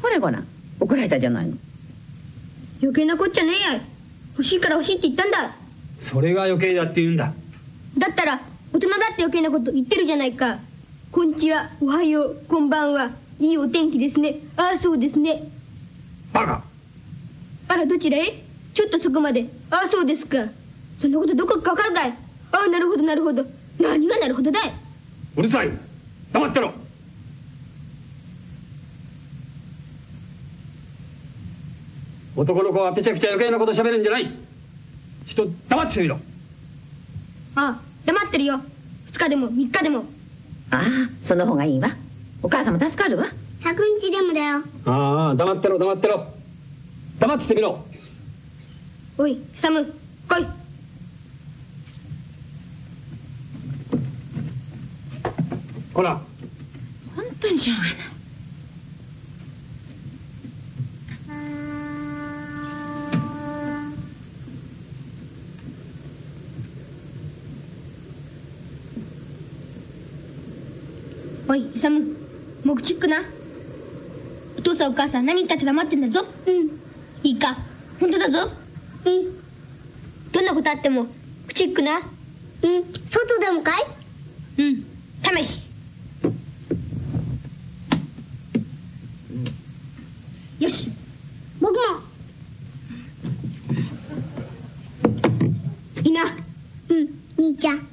[0.02, 0.44] ほれごら
[0.80, 1.58] 怒られたじゃないの。
[2.82, 3.82] 余計なこっちゃねえや。
[4.32, 5.56] 欲しいから欲しいって言ったんだ。
[6.00, 7.34] それが余計だって言うんだ。
[7.98, 8.42] だったら
[8.72, 10.60] 大人だって余計なこと言ってるじゃないか。
[11.12, 13.12] こんにちはおはようこんばんは。
[13.40, 14.38] いいお天気ですね。
[14.56, 15.44] ああそうですね。
[16.32, 16.64] バカ。
[17.68, 18.43] あらどちらへ？
[18.74, 19.48] ちょっとそこまで。
[19.70, 20.38] ああそうですか。
[21.00, 22.14] そんなことどこかわかるかい。
[22.52, 23.46] ああなるほどなるほど。
[23.80, 24.74] 何がなるほどだい。
[25.36, 25.72] うるさい。
[26.32, 26.74] 黙ってろ。
[32.36, 34.26] 男の子はぺちゃくちゃ余計なこと喋るんじゃない。
[35.26, 36.20] ちょっと黙ってみろ。
[37.56, 38.60] ああ黙ってるよ。
[39.12, 40.06] 2日でも3日でも。
[40.72, 40.84] ああ
[41.22, 41.96] その方がいいわ。
[42.42, 43.26] お母さんも助かるわ。
[43.62, 44.64] 100日でもだよ。
[44.86, 46.26] ああ黙ってろ黙ってろ。
[47.20, 47.86] 黙ってみろ
[49.16, 49.86] おいサム
[50.28, 50.46] 来い。
[55.94, 56.20] ほら。
[57.16, 57.94] 本当にしょうがない。
[71.48, 72.00] おいイサム
[72.64, 73.18] もう口っくな。
[74.58, 76.26] お父さんお母さん何言ったって黙ってんだぞ。
[76.48, 76.82] うん。
[77.22, 77.56] いいか。
[78.00, 78.63] 本当だぞ
[79.06, 80.32] うん。
[80.32, 81.08] どんなことあっても
[81.48, 82.00] 口っくな。
[82.00, 82.04] うん。
[83.12, 83.84] 外でもかい？
[84.58, 84.86] うん
[85.24, 85.64] 試し
[90.60, 90.92] よし
[91.60, 91.80] 僕も
[96.04, 96.24] いいな
[96.90, 97.88] うん兄ちゃん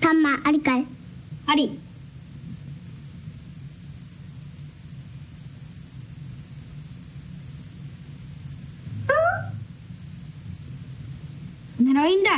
[0.00, 0.86] タンマありかい
[1.46, 1.78] あり
[12.02, 12.30] ならいいんだ。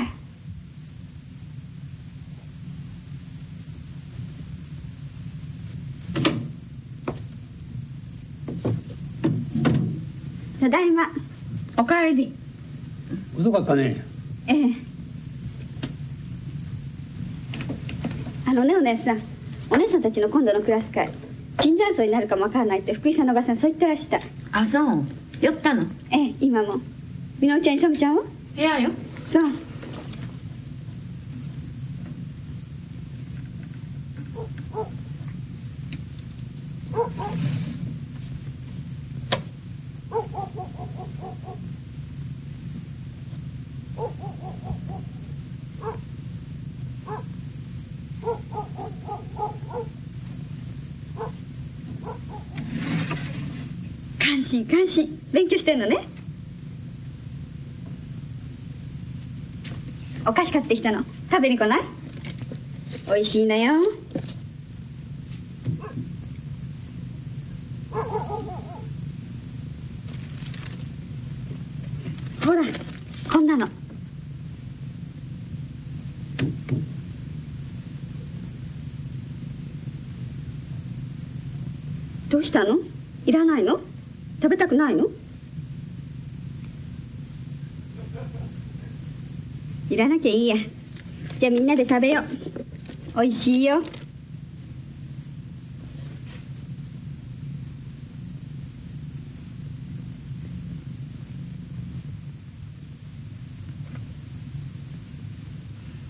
[10.61, 11.11] ただいま。
[11.77, 12.35] おかえり。
[13.39, 14.03] 遅かったね。
[14.47, 14.75] ええ。
[18.47, 19.23] あのねお姉さん。
[19.71, 21.11] お姉さんたちの今度のクラス会
[21.59, 24.21] 椿山荘になるかもわからないって福井さんのおばさんそう言ってらした。
[24.53, 25.05] あそう。
[25.41, 25.85] 酔ったの。
[26.11, 26.81] ええ今も。
[27.41, 28.23] みのりちゃん勇ちゃんは？
[28.55, 28.91] 部屋よ
[29.35, 29.43] そう
[54.21, 55.21] 感心感心。
[55.33, 56.07] 勉強してんのね
[60.27, 61.05] お菓子買ってきたの。
[61.33, 61.81] 食べに来ない？
[63.09, 63.73] 美味しいのよ。
[72.45, 72.63] ほら
[73.33, 73.69] こんなの。
[82.31, 82.79] どうしたの？
[83.27, 83.81] いらないの？
[84.41, 85.09] 食べたくないの？
[89.95, 90.57] いらなきゃいいや。
[91.39, 92.23] じゃあみんなで食べよ
[93.15, 93.21] う。
[93.21, 93.81] おいしいよ。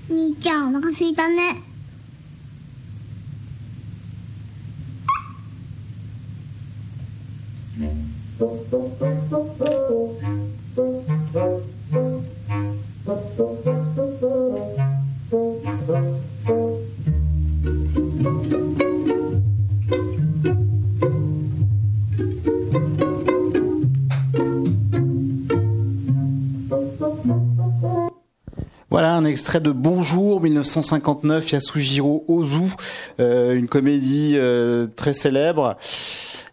[0.09, 1.61] 兄ちゃんお腹すいたね。
[7.79, 9.24] うん。
[29.61, 32.73] De Bonjour 1959 Yasujiro Ozu,
[33.21, 35.77] euh, une comédie euh, très célèbre.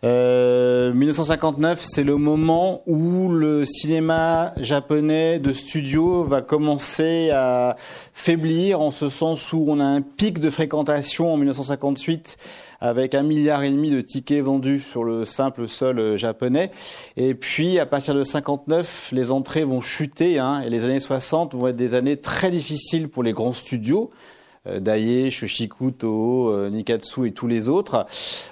[0.03, 7.75] Euh, 1959, c'est le moment où le cinéma japonais de studio va commencer à
[8.13, 12.37] faiblir, en ce sens où on a un pic de fréquentation en 1958
[12.81, 16.71] avec un milliard et demi de tickets vendus sur le simple sol euh, japonais.
[17.15, 21.55] Et puis, à partir de 59, les entrées vont chuter, hein, et les années 60
[21.55, 24.11] vont être des années très difficiles pour les grands studios.
[24.67, 28.05] Euh, Daiei, Shoshiku, Toho, euh, Nikatsu et tous les autres.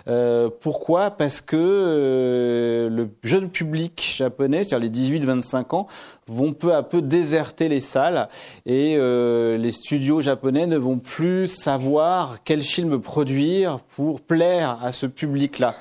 [0.08, 1.12] Euh, pourquoi?
[1.12, 5.88] Parce que le jeune public japonais, c'est-à-dire les 18-25 ans,
[6.30, 8.30] vont peu à peu déserter les salles
[8.66, 14.92] et euh, les studios japonais ne vont plus savoir quel film produire pour plaire à
[14.92, 15.76] ce public-là.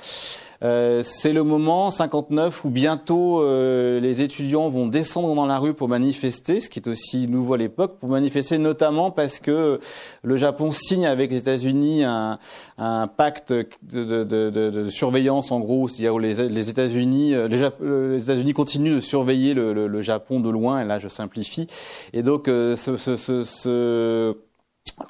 [0.64, 5.72] Euh, c'est le moment 59 où bientôt euh, les étudiants vont descendre dans la rue
[5.72, 9.78] pour manifester, ce qui est aussi nouveau à l'époque, pour manifester notamment parce que
[10.22, 12.40] le Japon signe avec les États-Unis un,
[12.76, 18.22] un, pacte de, de, de, de, surveillance en gros, c'est-à-dire où les, États-Unis les, les
[18.22, 21.68] États-Unis continuent de surveiller le, le, Japon de loin, et là je simplifie,
[22.12, 24.36] et donc euh, ce, ce, ce, ce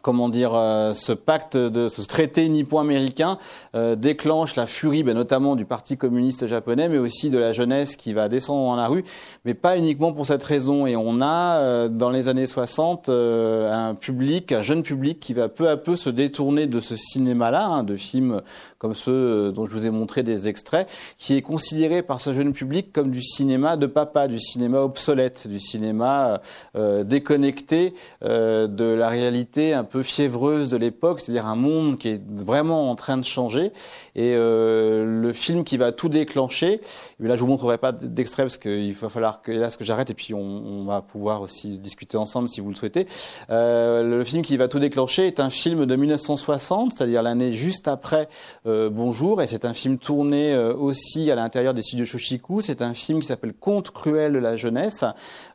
[0.02, 3.38] comment dire, euh, ce pacte de ce traité nippo-américain
[3.74, 7.96] euh, déclenche la furie, ben, notamment du Parti communiste japonais, mais aussi de la jeunesse
[7.96, 9.04] qui va descendre dans la rue,
[9.44, 10.86] mais pas uniquement pour cette raison.
[10.86, 15.34] Et on a euh, dans les années 60 euh, un public, un jeune public qui
[15.34, 18.40] va peu à peu se détourner de ce cinéma-là, hein, de films
[18.78, 22.32] comme ceux euh, dont je vous ai montré des extraits, qui est considéré par ce
[22.32, 26.40] jeune public comme du cinéma de papa, du cinéma obsolète, du cinéma
[26.76, 32.08] euh, déconnecté euh, de la réalité un peu fiévreuse de l'époque, c'est-à-dire un monde qui
[32.08, 33.72] est vraiment en train de changer.
[34.14, 36.80] Et euh, le film qui va tout déclencher,
[37.22, 40.10] et là je vous montrerai pas d'extrait parce qu'il va falloir que ce que j'arrête
[40.10, 43.06] et puis on, on, va pouvoir aussi discuter ensemble si vous le souhaitez.
[43.50, 47.88] Euh, le film qui va tout déclencher est un film de 1960, c'est-à-dire l'année juste
[47.88, 48.28] après
[48.68, 52.60] euh, Bonjour, et c'est un film tourné euh, aussi à l'intérieur des studios Shoshiku.
[52.60, 55.04] C'est un film qui s'appelle Conte cruel de la jeunesse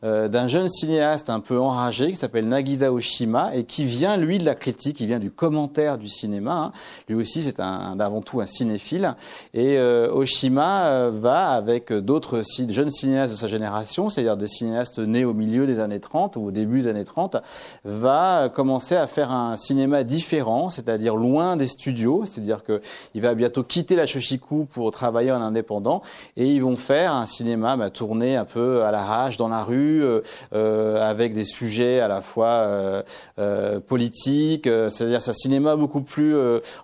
[0.03, 4.39] euh, d'un jeune cinéaste un peu enragé qui s'appelle Nagisa Oshima et qui vient lui
[4.39, 6.53] de la critique, il vient du commentaire du cinéma.
[6.53, 6.71] Hein.
[7.07, 9.15] Lui aussi, c'est un, avant tout un cinéphile.
[9.53, 15.25] Et euh, Oshima va avec d'autres jeunes cinéastes de sa génération, c'est-à-dire des cinéastes nés
[15.25, 17.37] au milieu des années 30 ou au début des années 30,
[17.85, 22.81] va commencer à faire un cinéma différent, c'est-à-dire loin des studios, c'est-à-dire que
[23.13, 26.01] il va bientôt quitter la Shoshiku pour travailler en indépendant
[26.37, 29.63] et ils vont faire un cinéma bah, tourné un peu à la rage dans la
[29.63, 30.21] rue euh,
[30.53, 33.03] euh, avec des sujets à la fois euh,
[33.39, 36.35] euh politiques, euh, c'est-à-dire c'est un cinéma beaucoup plus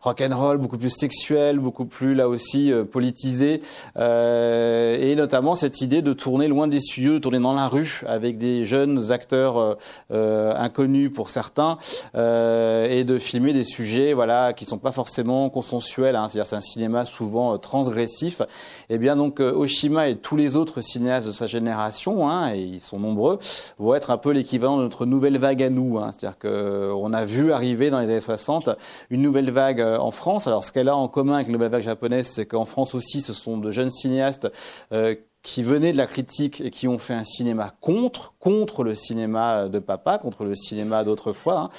[0.02, 3.62] rock and roll, beaucoup plus sexuel, beaucoup plus là aussi politisé
[3.96, 8.38] et notamment cette idée de tourner loin des studios, de tourner dans la rue avec
[8.38, 9.78] des jeunes acteurs
[10.12, 11.78] inconnus pour certains
[12.16, 16.62] et de filmer des sujets voilà qui sont pas forcément consensuels hein, c'est-à-dire c'est un
[16.62, 18.42] cinéma souvent euh, transgressif.
[18.90, 22.54] Et eh bien donc euh, Oshima et tous les autres cinéastes de sa génération, hein,
[22.54, 23.40] et ils sont nombreux,
[23.78, 25.98] vont être un peu l'équivalent de notre nouvelle vague à nous.
[25.98, 26.12] Hein.
[26.12, 28.70] C'est-à-dire qu'on a vu arriver dans les années 60
[29.10, 30.48] une nouvelle vague euh, en France.
[30.48, 33.22] Alors ce qu'elle a en commun avec la nouvelle vague japonaise, c'est qu'en France aussi,
[33.22, 34.48] ce sont de jeunes cinéastes
[34.94, 38.94] euh, qui venaient de la critique et qui ont fait un cinéma contre, contre le
[38.94, 41.70] cinéma de papa, contre le cinéma d'autrefois, hein,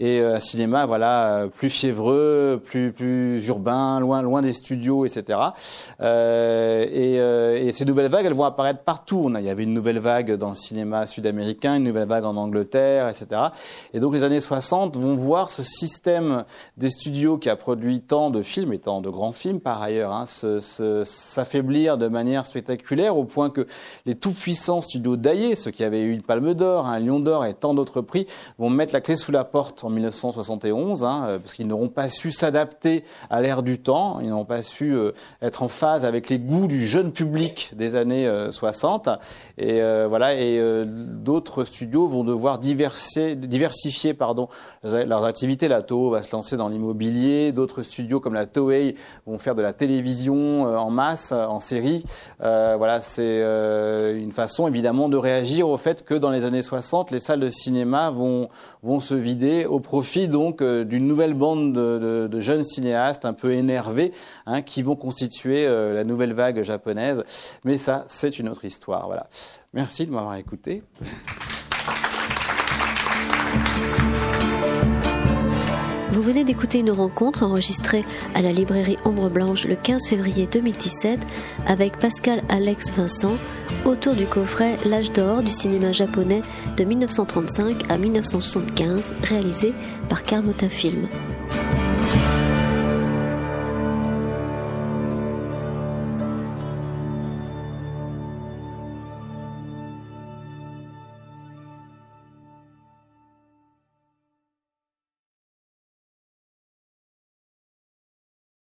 [0.00, 5.38] et euh, un cinéma voilà plus fiévreux, plus plus urbain, loin loin des studios, etc.
[6.00, 9.22] Euh, et, euh, et, ces nouvelles vagues, elles vont apparaître partout.
[9.24, 12.24] On a, il y avait une nouvelle vague dans le cinéma sud-américain, une nouvelle vague
[12.24, 13.40] en Angleterre, etc.
[13.92, 16.44] Et donc les années 60 vont voir ce système
[16.76, 20.12] des studios qui a produit tant de films et tant de grands films par ailleurs,
[20.12, 20.24] hein,
[21.04, 23.66] s'affaiblir de manière spectaculaire au point que
[24.06, 27.54] les tout-puissants studios Daiei, ceux qui avaient eu une Palme d'Or, un Lion d'Or et
[27.54, 28.26] tant d'autres prix,
[28.58, 32.08] vont mettre la clé sous la porte en 1971, hein, euh, parce qu'ils n'auront pas
[32.08, 36.28] su s'adapter à l'ère du temps, ils n'auront pas su euh, être en phase avec
[36.28, 39.08] les goûts du jeune public des années euh, 60.
[39.58, 44.48] Et euh, voilà, et d'autres studios vont devoir diversifier pardon,
[44.82, 45.68] leurs activités.
[45.68, 48.96] La Toho va se lancer dans l'immobilier, d'autres studios comme la Toei
[49.26, 52.04] vont faire de la télévision en masse, en série.
[52.40, 57.20] voilà, c'est une façon évidemment de réagir au fait que dans les années 60, les
[57.20, 58.48] salles de cinéma vont
[58.82, 64.12] vont se vider au profit donc d'une nouvelle bande de, jeunes cinéastes un peu énervés
[64.46, 67.24] hein, qui vont constituer la nouvelle vague japonaise.
[67.64, 69.06] Mais ça, c'est une autre histoire.
[69.06, 69.26] Voilà.
[69.72, 70.82] Merci de m'avoir écouté.
[76.14, 78.04] Vous venez d'écouter une rencontre enregistrée
[78.36, 81.18] à la librairie Ombre Blanche le 15 février 2017
[81.66, 83.36] avec Pascal Alex Vincent
[83.84, 86.42] autour du coffret L'âge d'or du cinéma japonais
[86.76, 89.74] de 1935 à 1975 réalisé
[90.08, 91.08] par Carlotta Film.